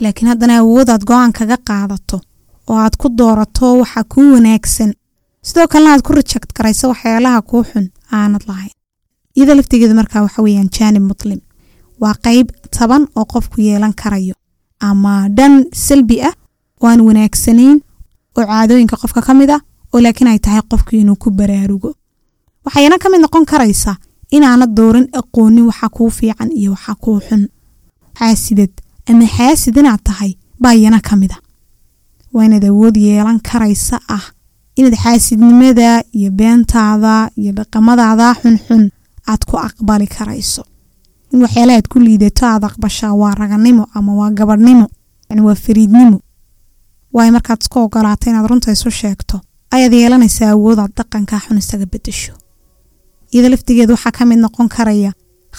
laakiin 0.00 0.28
haddana 0.30 0.54
awoodaad 0.62 1.02
go'aan 1.10 1.32
kaga 1.38 1.56
qaadato 1.68 2.20
oo 2.68 2.76
aad 2.84 2.94
ku 3.00 3.08
doorato 3.18 3.66
waxa 3.80 4.04
kuu 4.12 4.32
wanaagsan. 4.34 4.92
Sidoo 5.46 5.66
kalena 5.72 5.92
aad 5.94 6.02
ku 6.06 6.12
reject 6.12 6.50
karayso 6.56 6.88
waxyaalaha 6.92 7.42
kuu 7.50 7.62
xun 7.70 7.86
aanad 8.12 8.42
lahayn. 8.48 8.74
Iyada 9.36 9.54
laftigeeda 9.54 9.94
markaa 9.94 10.22
waxa 10.26 10.42
weeyaan 10.42 10.68
jaanib 10.78 11.02
muslim. 11.10 11.40
Waa 12.00 12.14
qayb 12.24 12.46
taban 12.78 13.04
oo 13.16 13.24
qofku 13.32 13.60
yeelan 13.60 13.94
karayo. 14.02 14.34
Ama 14.80 15.28
dhan 15.36 15.54
salbi 15.86 16.16
ah 16.28 16.34
oo 16.82 16.88
aan 16.88 17.00
wanaagsanayn 17.08 17.78
oo 18.36 18.44
caadooyinka 18.46 18.96
qofka 19.02 19.20
ka 19.26 19.34
mid 19.34 19.50
ah 19.50 19.60
oo 19.92 20.00
laakiin 20.04 20.28
ay 20.30 20.38
tahay 20.38 20.62
qofku 20.70 20.96
inuu 20.96 21.16
ku 21.22 21.30
baraarugo. 21.30 21.90
Waxayna 22.64 22.98
ka 23.02 23.08
mid 23.10 23.20
noqon 23.20 23.44
karaysaa 23.50 23.96
inaanad 24.36 24.70
doorin 24.78 25.08
aqoonin 25.20 25.66
waxa 25.70 25.88
kuu 25.96 26.10
fiican 26.10 26.50
iyo 26.60 26.70
waxa 26.76 26.94
kuu 27.02 27.18
xun. 27.26 27.42
Xaasidad 28.18 28.70
ama 29.08 29.26
xaasid 29.36 29.76
inaad 29.80 30.02
tahay 30.08 30.32
baa 30.62 30.74
iyana 30.74 31.00
ka 31.00 31.16
mid 31.16 31.32
a. 31.32 31.38
Waa 32.34 32.44
inaad 32.48 32.64
awood 32.70 32.96
yeelan 32.96 33.40
karaysa 33.48 33.96
ah 34.16 34.24
inaad 34.78 34.96
xaasidnimada 35.04 36.02
iyo 36.18 36.30
beentaada 36.38 37.30
iyo 37.40 37.52
dhaqamadaada 37.58 38.34
xunxun 38.40 38.84
aad 39.30 39.42
ku 39.48 39.54
aqbali 39.68 40.06
karayso. 40.06 40.62
In 41.32 41.42
waxyaala 41.44 41.72
aad 41.76 41.86
ku 41.92 41.98
liidato 42.06 42.46
aad 42.46 42.64
aqbashaa 42.70 43.12
waa 43.20 43.34
raganimo 43.40 43.84
ama 43.94 44.12
waa 44.20 44.30
gabadhnimo 44.38 44.86
yani 45.30 45.40
waa 45.46 45.54
fariidnimo. 45.64 46.18
Waayo 47.14 47.32
markaad 47.32 47.60
isku 47.62 47.78
ogolaato 47.80 48.30
inaad 48.30 48.46
runta 48.50 48.72
isu 48.72 48.90
sheegto 48.90 49.40
ayaad 49.74 49.92
yeelanaysaa 49.92 50.50
awoodaad 50.56 50.92
dhaqankaa 50.98 51.40
xun 51.46 51.58
isaga 51.58 51.86
bedesho 51.92 52.32
iyada 53.32 53.48
laftigeeda 53.52 53.92
waxaa 53.96 54.12
ka 54.18 54.24
mid 54.24 54.38
noqon 54.44 54.68
karaya 54.68 55.12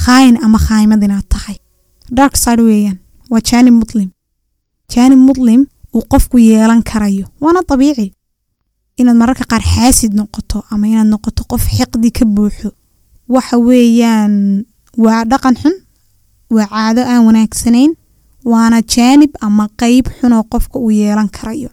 khaayin 0.04 0.38
ama 0.46 0.58
khaymad 0.68 1.04
inaad 1.04 1.28
tahay. 1.34 1.58
Dark 2.18 2.36
side 2.44 2.62
weeyaan 2.68 2.98
waa 3.32 3.42
jaanib 3.50 3.74
muslim 3.82 4.10
jaanib 4.94 5.20
muslim 5.30 5.62
uu 5.96 6.04
qofku 6.12 6.38
yeelan 6.40 6.82
karayo. 6.84 7.26
Waana 7.42 7.62
dabiici. 7.70 8.08
Inaad 9.00 9.18
mararka 9.22 9.44
qaar 9.52 9.62
xaasid 9.74 10.14
noqoto 10.20 10.64
ama 10.72 10.88
inaad 10.88 11.08
noqoto 11.14 11.44
qof 11.52 11.64
xiqdi 11.78 12.12
ka 12.18 12.26
buuxo. 12.26 12.70
Waxa 13.34 13.58
weeyaan 13.58 14.66
waa 14.98 15.24
dhaqan 15.32 15.56
xun 15.62 15.76
waa 16.56 16.68
caado 16.74 17.02
aan 17.12 17.26
wanaagsanayn 17.28 17.92
waana 18.52 18.82
jaanib 18.94 19.32
ama 19.42 19.66
qeyb 19.82 20.06
xun 20.20 20.34
oo 20.34 20.44
qofka 20.52 20.78
uu 20.80 20.92
yeelan 20.92 21.30
karayo. 21.30 21.70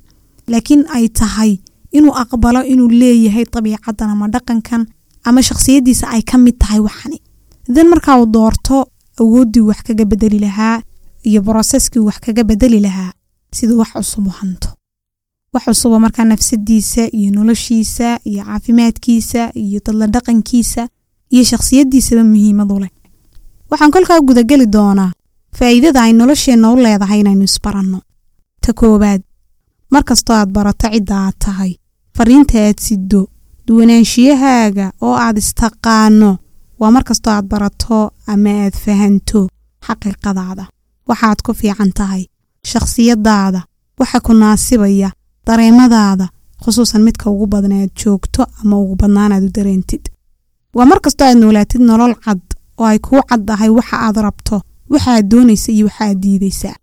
Laakiin 0.49 0.85
ay 0.97 1.09
tahay 1.09 1.53
inuu 1.93 2.15
aqbalo 2.23 2.61
inuu 2.73 2.89
leeyahay 3.01 3.45
dabiicadan 3.53 4.11
ama 4.11 4.29
dhaqankan 4.35 4.83
ama 5.25 5.41
shakhsiyadiisa 5.43 6.07
ay 6.15 6.23
ka 6.23 6.39
mid 6.39 6.57
tahay 6.59 6.81
waxani. 6.81 7.19
Idan 7.69 7.89
markaa 7.93 8.17
uu 8.21 8.27
doorto 8.27 8.87
awooddii 9.21 9.61
wax 9.69 9.83
kaga 9.87 10.05
bedeli 10.05 10.39
lahaa 10.39 10.81
iyo 11.29 11.41
broseskii 11.47 12.01
wax 12.09 12.19
kaga 12.25 12.45
bedeli 12.45 12.81
lahaa 12.87 13.13
siduu 13.57 13.79
wax 13.79 13.91
cusub 13.93 14.27
u 14.27 14.31
hanto. 14.31 14.69
Wax 15.53 15.65
cusubo 15.65 15.99
markaa 16.01 16.25
nafsadiisa 16.25 17.03
iyo 17.19 17.31
noloshiisa 17.37 18.19
iyo 18.25 18.45
caafimaadkiisa 18.45 19.41
iyo 19.55 19.81
dadla 19.87 20.07
dhaqankiisa 20.15 20.89
iyo 21.31 21.45
shakhsiyadiisaba 21.51 22.25
muhiimadu 22.25 22.79
leh. 22.83 22.91
Waxaan 23.71 23.91
kolkaa 23.91 24.21
gudageli 24.21 24.67
doonaa 24.73 25.13
faa'iidada 25.59 26.03
ay 26.03 26.13
nolosheenna 26.13 26.71
u 26.73 26.77
leedahay 26.77 27.21
inaynu 27.21 27.45
isbaranno. 27.45 27.99
Ta 28.63 28.73
koowaad 28.73 29.23
mar 29.91 30.05
kastoo 30.05 30.37
aad 30.37 30.51
barato 30.57 30.89
cidda 30.93 31.15
aad 31.27 31.35
tahay 31.45 31.73
fariinta 32.17 32.59
aad 32.67 32.79
siddo 32.87 33.21
duwanaanshiyahaaga 33.69 34.87
oo 35.01 35.15
aad 35.25 35.37
istaqaano 35.39 36.31
waa 36.81 36.91
mar 36.91 37.05
kastoo 37.05 37.33
aad 37.33 37.47
barato 37.53 37.99
ama 38.27 38.51
aad 38.65 38.75
fahanto 38.85 39.41
xaqiiqadaada 39.87 40.65
waxaad 41.09 41.39
ku 41.45 41.53
fiican 41.55 41.93
tahay. 41.99 42.25
Shakhsiyadaada 42.71 43.61
waxa 44.01 44.21
ku 44.21 44.33
naasibaya 44.35 45.11
dareemadaada 45.47 46.27
khusuusan 46.63 47.03
midka 47.07 47.31
ugu 47.31 47.47
badan 47.47 47.73
aad 47.73 47.91
joogto 48.03 48.43
ama 48.61 48.77
ugu 48.83 48.95
badnaan 49.01 49.33
aad 49.33 49.45
u 49.49 49.51
dareentid. 49.57 50.05
Waa 50.75 50.87
mar 50.91 51.01
kastoo 51.01 51.27
aad 51.29 51.39
noolaatid 51.39 51.81
nolol 51.81 52.15
cad 52.25 52.41
oo 52.79 52.85
ay 52.87 52.99
kuu 52.99 53.21
caddahay 53.29 53.69
waxa 53.79 53.97
aad 54.07 54.17
rabto 54.27 54.57
waxa 54.93 55.11
aad 55.17 55.27
doonaysa 55.31 55.73
iyo 55.73 55.87
waxa 55.87 56.05
aad 56.05 56.19
diidaysaa 56.25 56.77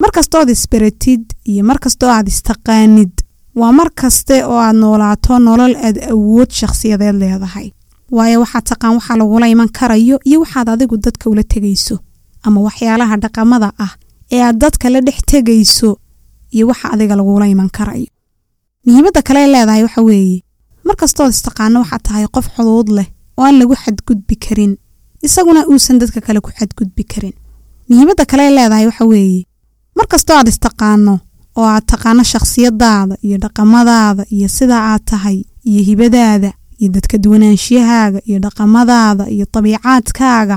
mar 0.00 0.10
kastood 0.16 0.48
isbaratid 0.54 1.24
iyo 1.50 1.62
mar 1.64 1.78
kastoo 1.84 2.10
aad 2.10 2.28
istaqaanid 2.28 3.12
waa 3.60 3.72
mar 3.78 3.90
kaste 4.00 4.44
oo 4.44 4.58
aad 4.66 4.76
noolaato 4.82 5.38
nolol 5.38 5.74
aad 5.86 5.96
awood 6.12 6.50
shakhsiyadeed 6.50 7.14
leedahay. 7.22 7.68
Waayo 8.16 8.40
waxaad 8.40 8.64
taqaan 8.70 8.94
waxa 8.98 9.16
lagula 9.20 9.46
iman 9.48 9.68
karayo 9.78 10.16
iyo 10.28 10.38
waxaad 10.40 10.68
adigu 10.68 10.96
dadka 10.96 11.30
ula 11.30 11.42
tegayso 11.52 11.96
ama 12.46 12.58
waxyaalaha 12.66 13.16
dhaqamada 13.24 13.68
ah 13.84 13.92
ee 14.34 14.40
aad 14.46 14.56
dadka 14.62 14.86
la 14.94 15.00
dhex 15.06 15.18
tegayso 15.30 15.90
iyo 16.54 16.64
waxa 16.70 16.86
adiga 16.94 17.14
lagula 17.18 17.46
iman 17.54 17.68
karayo. 17.76 18.08
Muhiimadda 18.86 19.22
kale 19.26 19.46
leedahay 19.52 19.82
waxa 19.86 20.02
weeye 20.08 20.38
mar 20.86 20.96
kastood 21.00 21.30
istaqaano 21.36 21.76
waxaad 21.82 22.02
tahay 22.06 22.26
qof 22.34 22.46
xuduud 22.56 22.88
leh 22.96 23.08
oo 23.38 23.44
aan 23.46 23.56
lagu 23.60 23.74
xadgudbi 23.84 24.36
karin 24.44 24.72
isaguna 25.26 25.60
uusan 25.70 25.98
dadka 26.00 26.20
kale 26.26 26.40
ku 26.44 26.50
xadgudbi 26.58 27.04
karin. 27.12 27.34
Muhiimadda 27.88 28.24
kale 28.30 28.44
leedahay 28.56 28.86
waxa 28.90 29.04
weeye 29.12 29.40
mar 29.96 30.06
kastoo 30.12 30.36
aad 30.38 30.48
istaqaano 30.52 31.14
oo 31.58 31.66
aad 31.74 31.84
taqaano 31.92 32.22
shakhsiyadaada 32.32 33.14
iyo 33.26 33.36
dhaqamadaada 33.44 34.22
iyo 34.36 34.48
sidaa 34.56 34.82
aad 34.92 35.02
tahay 35.10 35.38
iyo 35.70 35.80
hibadaada 35.88 36.50
iyo 36.80 36.88
dadka 36.96 37.16
duwanaanshiyahaaga 37.24 38.20
iyo 38.28 38.38
dhaqamadaada 38.44 39.24
iyo 39.34 39.44
dabiicaadkaaga 39.54 40.56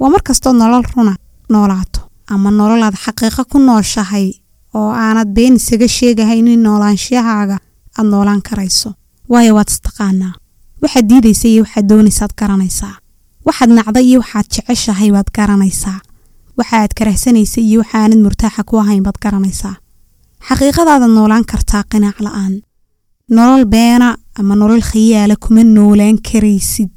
waa 0.00 0.10
mar 0.10 0.22
kastoo 0.28 0.52
nolol 0.52 0.84
runa 0.96 1.14
noolaato 1.52 2.00
ama 2.32 2.50
nolol 2.50 2.82
aad 2.82 2.96
xaqiiqo 3.04 3.42
ku 3.50 3.58
nooshahay 3.58 4.26
oo 4.74 4.90
aanad 5.04 5.28
been 5.36 5.54
isaga 5.60 5.88
sheegahaynin 5.96 6.62
noolaanshiyahaaga 6.66 7.56
aad 7.98 8.06
noolaan 8.12 8.42
karayso. 8.48 8.90
Waayo 9.32 9.54
waad 9.56 9.68
istaqaanaa. 9.74 10.34
Waxaad 10.82 11.06
diidaysa 11.10 11.48
iyo 11.48 11.62
waxaad 11.64 11.86
doonaysaad 11.90 12.32
garanaysaa. 12.40 12.94
Waxaad 13.46 13.70
nacda 13.76 14.00
iyo 14.00 14.18
waxaad 14.20 14.46
jeceshahay 14.54 15.10
baad 15.16 15.28
garanaysaa. 15.36 15.98
Waxa 16.58 16.76
aad 16.82 16.92
karahsanaysa 16.98 17.60
iyo 17.60 17.78
waxa 17.80 17.98
aanad 18.02 18.18
murtaaxa 18.24 18.62
ku 18.68 18.74
ahayn 18.82 19.02
baad 19.06 19.18
garanaysaa. 19.24 19.74
Xaqiiqadaada 20.48 21.06
noolaan 21.08 21.44
kartaa 21.50 21.82
qinaac 21.90 22.18
la'aan. 22.26 22.54
Nolol 23.36 23.64
beena 23.64 24.08
ama 24.38 24.54
nolol 24.56 24.82
khayaala 24.90 25.36
kuma 25.44 25.62
noolaan 25.64 26.18
karaysid 26.28 26.92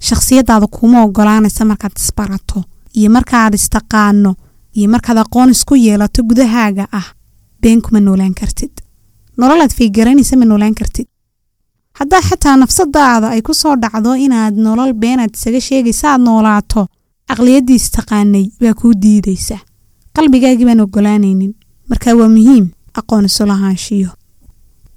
shakhsiyadaada 0.00 0.66
kuma 0.66 1.02
ogolaanaysa 1.02 1.64
markaad 1.64 1.92
isbarato 1.98 2.64
iyo 2.94 3.10
markaaad 3.10 3.54
istaqaano 3.54 4.34
iyo 4.76 4.88
markaad 4.90 5.18
aqoon 5.18 5.50
isku 5.50 5.74
yeelato 5.76 6.22
gudahaaga 6.22 6.86
ah. 6.92 7.06
Been 7.62 7.82
kuma 7.82 8.00
noolaan 8.00 8.34
kartid. 8.34 8.70
Nololaad 9.36 9.70
fiigaranaysa 9.74 10.36
ma 10.36 10.44
noolaan 10.44 10.74
kartid. 10.74 11.06
Haddaa 11.98 12.20
xitaa 12.22 12.56
nafsadaada 12.56 13.28
ay 13.28 13.42
ku 13.42 13.54
soo 13.54 13.76
dhacdo 13.76 14.14
inaad 14.14 14.54
nolol 14.56 14.92
beenaad 14.94 15.34
isaga 15.34 15.60
sheegaysa 15.60 16.12
aad 16.12 16.20
noolaato 16.20 16.86
caqliyadiis 17.28 17.90
taqaanay 17.90 18.46
baa 18.60 18.74
kuu 18.74 18.92
diidaysa. 19.02 19.58
Qalbigaagii 20.16 20.64
baan 20.66 20.80
ogolaanaynin 20.80 21.54
marka 21.90 22.14
waa 22.16 22.28
muhiim 22.28 22.66
aqoon 22.98 23.24
isu 23.24 23.46
lahaanshiyo. 23.46 24.10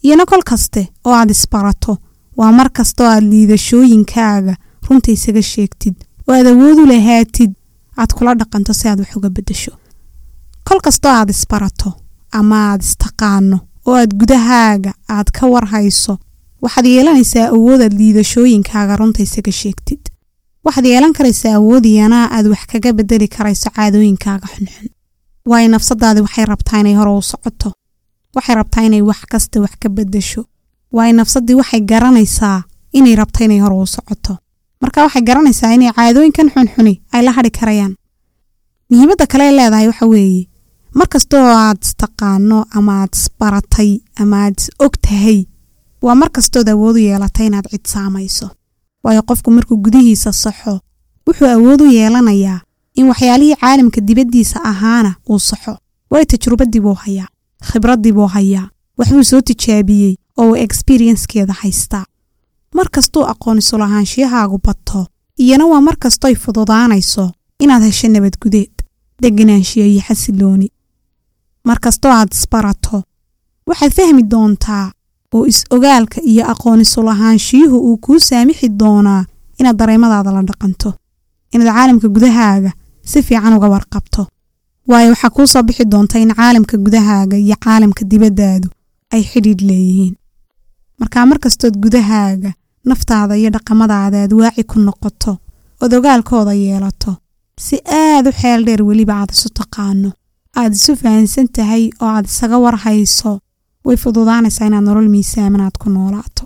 Iyona 0.03 0.25
kol 0.25 0.43
kaste 0.45 0.87
oo 1.05 1.13
aad 1.13 1.29
isbarato 1.29 1.97
waa 2.37 2.51
mar 2.51 2.69
kastoo 2.73 3.07
aad 3.07 3.23
liidashooyinkaaga 3.23 4.55
runta 4.91 5.11
isaga 5.11 5.41
sheegtid 5.41 5.95
oo 6.27 6.33
aad 6.35 6.47
awoodu 6.53 6.85
lahaatid 6.91 7.51
aad 8.01 8.11
kula 8.17 8.33
dhaqanto 8.39 8.73
si 8.73 8.87
aad 8.87 8.99
wax 8.99 9.15
uga 9.17 9.29
beddesho. 9.35 9.71
Kol 10.67 10.79
kastoo 10.85 11.11
aad 11.11 11.29
isbarato 11.29 11.89
ama 12.39 12.57
aad 12.71 12.81
istaqaano 12.87 13.57
oo 13.87 13.95
aad 14.01 14.11
gudahaaga 14.19 14.91
aad 15.15 15.27
ka 15.37 15.47
warhayso 15.53 16.13
waxaad 16.63 16.85
yeelanaysaa 16.93 17.47
awoodaad 17.55 17.93
liidashooyinkaaga 17.99 18.95
runta 19.01 19.23
isaga 19.23 19.51
sheegtid. 19.61 19.99
Waxaad 20.65 20.85
yeelan 20.85 21.13
karaysaa 21.17 21.53
awoodiyana 21.59 22.17
aad 22.35 22.45
wax 22.53 22.63
kaga 22.71 22.93
bedeli 22.93 23.27
karayso 23.35 23.69
caadooyinkaaga 23.75 24.47
xunxun. 24.53 24.89
Waayo 25.49 25.67
nafsadaadi 25.75 26.21
waxay 26.25 26.45
rabtaa 26.45 26.79
inay 26.79 26.95
hore 26.99 27.11
u 27.11 27.21
socoto 27.21 27.69
waxay 28.35 28.55
rabtaa 28.55 28.83
inay 28.87 29.01
wax 29.09 29.19
kasta 29.31 29.61
wax 29.61 29.73
ka 29.81 29.89
bedesho 29.89 30.41
waayo 30.95 31.13
nafsadii 31.19 31.53
waxay 31.61 31.81
garanaysaa 31.91 32.59
inay 32.97 33.15
rabto 33.15 33.43
inay 33.45 33.59
hore 33.63 33.75
u 33.75 33.87
socoto 33.87 34.37
marka 34.81 35.03
waxay 35.05 35.21
garanaysaa 35.29 35.73
inay 35.75 35.91
caadooyinkan 35.97 36.49
xunxuni 36.53 36.93
ay 37.13 37.21
la 37.25 37.31
hadhi 37.37 37.51
karayaan. 37.59 37.93
Muhiimadda 38.89 39.25
kale 39.31 39.43
ay 39.43 39.55
leedahay 39.57 39.87
waxa 39.87 40.05
weeye 40.13 40.47
mar 40.99 41.07
kastoo 41.13 41.45
aad 41.45 41.77
istaqaano 41.87 42.65
ama 42.77 42.91
aad 43.01 43.13
isbaratay 43.19 43.91
ama 44.21 44.35
aad 44.45 44.55
is 44.59 44.69
og 44.79 44.93
tahay 45.01 45.39
waa 46.01 46.15
mar 46.15 46.29
kastood 46.35 46.67
awood 46.69 46.95
u 46.95 46.99
yeelatay 47.07 47.45
inaad 47.47 47.67
cid 47.71 47.85
saamayso. 47.93 48.47
Waayo 49.03 49.21
qofku 49.29 49.51
markuu 49.51 49.77
gudihiisa 49.85 50.31
saxo 50.33 50.79
wuxuu 51.27 51.47
awood 51.55 51.81
u 51.81 51.85
yeelanayaa 51.97 52.59
in 52.95 53.05
waxyaalihii 53.11 53.55
caalamka 53.61 54.01
dibaddiisa 54.07 54.63
ahaana 54.71 55.11
uu 55.29 55.39
saxo 55.39 55.77
waayo 56.11 56.25
tajrubadii 56.25 56.81
hayaa 57.03 57.27
khibraddii 57.71 58.11
buu 58.17 58.27
hayaa 58.27 58.67
waxbuu 58.97 59.23
soo 59.23 59.41
tijaabiyey 59.41 60.15
oo 60.37 60.49
uu 60.49 60.55
experienckeeda 60.55 61.53
haystaa 61.53 62.05
mar 62.81 62.89
kastuu 62.95 63.23
aqoonisu 63.33 63.77
lahaanshiyahaagu 63.77 64.57
bato 64.67 65.01
iyana 65.43 65.65
waa 65.71 65.81
mar 65.87 65.95
kastoy 66.03 66.35
fududaanayso 66.43 67.25
inaad 67.63 67.83
hesho 67.83 68.07
nabadgudeed 68.07 68.71
deganaanshiyo 69.21 69.85
iyo 69.85 70.01
xasilooni. 70.07 70.67
Mar 71.67 71.79
kastoo 71.79 72.11
aad 72.11 72.31
isbarato 72.33 73.03
waxaad 73.67 73.91
fahmi 73.97 74.23
doontaa 74.31 74.91
oo 75.35 75.45
is-ogaalka 75.51 76.17
iyo 76.31 76.43
aqoonisu 76.53 77.03
lahaanshiyuhu 77.07 77.77
uu 77.87 77.97
kuu 77.97 78.19
saamixi 78.19 78.69
doonaa 78.81 79.23
inaad 79.59 79.77
dareemadaada 79.81 80.31
la 80.31 80.41
dhaqanto 80.49 80.89
inaad 81.53 81.69
caalamka 81.75 82.07
gudahaaga 82.15 82.71
si 83.09 83.21
fiican 83.23 83.53
uga 83.57 83.67
warqabto. 83.73 84.27
Waayo 84.87 85.09
waxaa 85.13 85.29
kuu 85.35 85.47
soo 85.47 85.63
bixi 85.63 85.85
doonta 85.85 86.19
in 86.19 86.33
caalamka 86.39 86.77
gudahaaga 86.77 87.37
iyo 87.37 87.55
caalamka 87.65 88.03
dibaddaadu 88.11 88.69
ay 89.13 89.23
xidhiidh 89.31 89.61
leeyihiin. 89.69 90.15
Markaa 90.99 91.25
mar 91.25 91.39
kastood 91.39 91.75
gudahaaga 91.83 92.51
naftaada 92.89 93.35
iyo 93.37 93.49
dhaqamadaada 93.55 94.17
aad 94.23 94.33
waaci 94.39 94.63
ku 94.63 94.79
noqoto 94.79 95.33
ood 95.83 95.93
ogaalkooda 95.97 96.53
yeelato 96.53 97.11
si 97.65 97.75
aad 97.85 98.27
u 98.29 98.31
xeel 98.39 98.61
dheer 98.65 98.81
weliba 98.89 99.13
aad 99.21 99.31
isu 99.35 99.49
taqaano. 99.59 100.09
Aad 100.59 100.73
isu 100.79 100.95
fahansan 101.01 101.47
tahay 101.55 101.83
oo 102.01 102.07
aad 102.15 102.25
isaga 102.25 102.57
warhayso 102.63 103.39
way 103.85 103.97
fududaanaysaa 104.03 104.67
inaad 104.67 104.83
nolol 104.87 105.09
miisaaman 105.15 105.61
aad 105.61 105.77
ku 105.81 105.89
noolaato. 105.89 106.43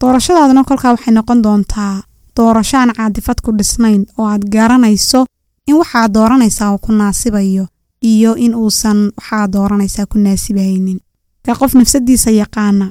Doorashadaaduna 0.00 0.64
kolkaa 0.64 0.92
waxay 0.94 1.14
noqon 1.14 1.42
doontaa 1.44 2.02
doorasho 2.36 2.76
aan 2.78 2.92
caadifad 2.96 3.38
ku 3.44 3.50
dhisnayn 3.58 4.02
oo 4.18 4.26
aad 4.32 4.42
garanayso 4.54 5.20
in 5.68 5.76
waxaad 5.80 6.12
dooranaysaa 6.16 6.72
uu 6.72 6.78
ku 6.84 6.92
naasibayo 6.92 7.64
iyo 8.12 8.32
in 8.44 8.54
uusan 8.54 8.98
waxaad 9.18 9.50
dooranaysaa 9.52 10.06
ku 10.06 10.18
naasibahaynin. 10.18 11.00
Ka 11.46 11.54
qof 11.54 11.74
nafsadiisa 11.74 12.30
yaqaana 12.30 12.86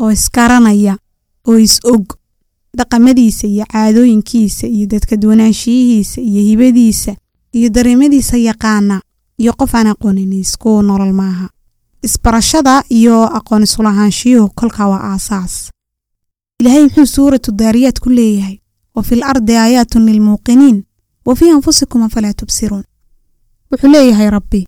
oo 0.00 0.10
isgaranaya 0.10 0.94
oo 1.48 1.56
is 1.66 1.80
og 1.92 2.04
dhaqamadiisa 2.76 3.46
iyo 3.46 3.64
caadooyinkiisa 3.72 4.66
iyo 4.66 4.86
dadka 4.86 5.16
duwanaanshiyihiisa 5.16 6.20
iyo 6.20 6.40
hibadiisa 6.48 7.16
iyo 7.52 7.68
dareemadiisa 7.68 8.36
yaqaana 8.36 9.00
iyo 9.38 9.52
qof 9.52 9.74
aan 9.74 9.86
aqoonin 9.86 10.32
isku 10.32 10.82
nolol 10.82 11.12
maaha. 11.12 11.48
Isbarashada 12.02 12.84
iyo 12.88 13.24
aqoon 13.38 13.62
isulahaanshiyuhu 13.62 14.48
kolkaa 14.54 14.88
waa 14.88 15.02
aasaas. 15.12 15.70
Ilaahay 16.60 16.82
muxuu 16.84 17.06
suuratu 17.06 17.52
daariyaad 17.52 17.98
ku 18.00 18.08
leeyahay 18.10 18.58
wa 18.94 19.02
fil 19.02 19.22
ardi 19.24 19.56
aayaatun 19.56 20.06
lilmuuqiniin 20.06 20.84
wa 21.26 21.34
fii 21.36 21.50
anfusikum 21.50 22.02
afalaa 22.02 22.32
tubsiruun. 22.32 22.84
Wuxuu 23.72 23.90
leeyahay 23.90 24.30
rabbi 24.30 24.64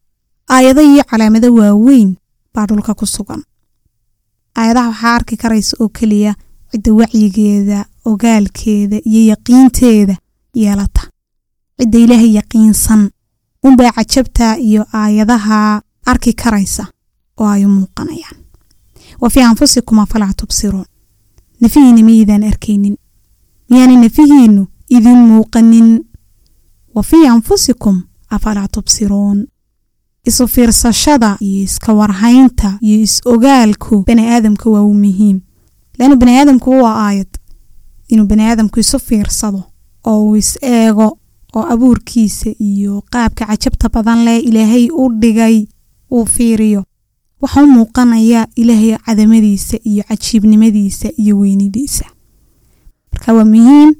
aayado 0.51 0.83
iyo 0.83 1.05
calaamado 1.05 1.55
waaweyn 1.55 2.17
baa 2.55 2.67
dhulka 2.67 2.95
ku 2.95 3.07
sugan. 3.07 3.43
Aayadaha 4.57 4.88
waxaa 4.88 5.15
arki 5.15 5.37
karaysa 5.37 5.77
oo 5.81 5.88
keliya 5.88 6.35
cidda 6.73 6.93
wacyigeeda 6.95 7.85
ogaalkeeda 8.05 8.97
iyo 9.05 9.23
yaqiinteeda 9.33 10.17
yeelata. 10.55 11.03
Cidda 11.79 11.99
ilaahay 11.99 12.35
yaqiinsan 12.35 13.11
unbay 13.65 13.91
cajabta 13.91 14.57
iyo 14.59 14.87
aayadaha 14.93 15.83
arki 16.07 16.33
karaysa 16.33 16.87
oo 17.41 17.47
ay 17.49 17.67
muuqanayaan. 17.67 18.37
Wa 19.21 19.31
fii 19.31 19.41
anfusikum 19.43 19.99
afalaa 19.99 20.33
tubsiruun. 20.37 20.85
Nafihiinna 21.61 22.03
miyaydaan 22.03 22.43
arkaynin? 22.45 22.97
Miyaana 23.71 23.97
nafihiinnu 24.03 24.67
idin 24.91 25.19
muuqanin? 25.31 26.05
Wa 26.95 27.03
fii 27.03 27.27
anfusikum 27.27 28.03
afalaa 28.31 28.69
tubsiruun. 28.69 29.47
Isu 30.27 30.49
fiirsashada 30.49 31.37
iyo 31.41 31.62
iska 31.65 31.93
warhaynta 31.95 32.79
iyo 32.81 33.01
is-ogaalku 33.03 34.05
bani 34.07 34.27
aadamka 34.29 34.71
waa 34.71 34.83
u 34.83 34.95
muhiim. 34.95 35.41
Leannu 35.99 36.17
bani 36.17 36.38
aadamku 36.38 36.71
waa 36.71 37.07
aayad 37.07 37.29
inuu 38.12 38.27
bani 38.31 38.42
aadamku 38.42 38.81
isu 38.81 38.98
fiirsado 38.98 39.62
oo 40.11 40.20
uu 40.29 40.37
is 40.37 40.59
eego 40.62 41.09
oo 41.57 41.64
abuurkiisa 41.72 42.51
iyo 42.61 43.03
qaabka 43.12 43.46
cajabta 43.46 43.88
badan 43.94 44.25
leh 44.27 44.38
ilaahay 44.48 44.88
u 44.90 45.09
dhigay 45.20 45.57
uu 46.11 46.27
fiiriyo. 46.27 46.85
Waxa 47.42 47.62
u 47.62 47.66
muuqanaya 47.66 48.46
ilaahay 48.57 48.96
cadamadiisa 49.07 49.77
iyo 49.90 50.03
cajiibnimadiisa 50.09 51.09
iyo 51.22 51.38
weynidiisa. 51.38 52.05
Marka 53.12 53.33
waa 53.35 53.44
muhiim 53.44 53.90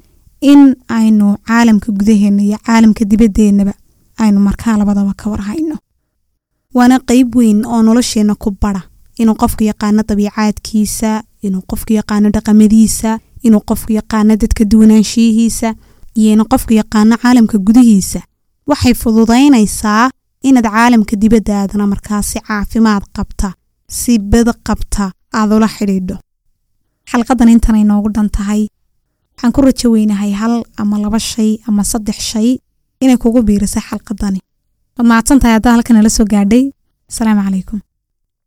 in 0.41 0.75
aynu 0.87 1.37
caalamka 1.47 1.91
gudaheenna 1.91 2.43
iyo 2.43 2.57
caalamka 2.65 3.05
dibadeennaba 3.05 3.73
aynu 4.17 4.39
markaa 4.39 4.77
labadaba 4.77 5.13
ka 5.13 5.29
warhayno. 5.29 5.77
Waana 6.73 6.99
qeyb 6.99 7.35
weyn 7.35 7.65
oo 7.65 7.81
nolosheenna 7.83 8.35
ku 8.35 8.51
bara 8.61 8.81
inuu 9.17 9.35
qofku 9.35 9.63
yaqaano 9.63 10.03
dabiicaadkiisa 10.09 11.23
inuu 11.41 11.61
qofku 11.69 11.93
yaqaano 11.93 12.29
dhaqamadiisa 12.29 13.19
inuu 13.47 13.61
qofku 13.69 13.91
yaqaano 13.99 14.33
dadka 14.41 14.63
duwanaanshiyihiisa 14.71 15.69
iyo 16.19 16.29
inuu 16.33 16.47
qofku 16.53 16.73
yaqaano 16.81 17.15
caalamka 17.23 17.57
gudihiisa. 17.67 18.21
Waxay 18.69 18.93
fududaynaysaa 19.01 20.09
inaad 20.47 20.67
caalamka 20.75 21.15
dibaddaadana 21.21 21.85
markaa 21.93 22.21
si 22.29 22.39
caafimaad 22.47 23.03
qabta 23.15 23.47
si 23.97 24.19
bad 24.31 24.47
qabta 24.67 25.11
aad 25.39 25.51
ula 25.57 25.67
xidhiidho. 25.75 26.17
Xalqadan 27.11 27.49
intanay 27.53 27.83
noogu 27.89 28.09
dhan 28.15 28.29
tahay. 28.37 28.61
Waxaan 29.35 29.51
ku 29.55 29.61
rajo 29.65 29.87
weynahay 29.93 30.31
hal 30.39 30.63
ama 30.81 30.95
laba 31.03 31.19
shay 31.19 31.51
ama 31.67 31.83
saddex 31.91 32.17
shay 32.31 32.49
inay 33.03 33.17
kugu 33.23 33.41
biirisay 33.47 33.83
xalqadani. 33.89 34.39
Waad 34.97 35.07
mahadsantahay 35.11 35.53
haddaa 35.57 35.73
halkan 35.75 35.95
nala 35.97 36.09
soo 36.09 36.25
gaadhay. 36.33 36.63
Asalaamu 37.09 37.41
calaykum 37.45 37.79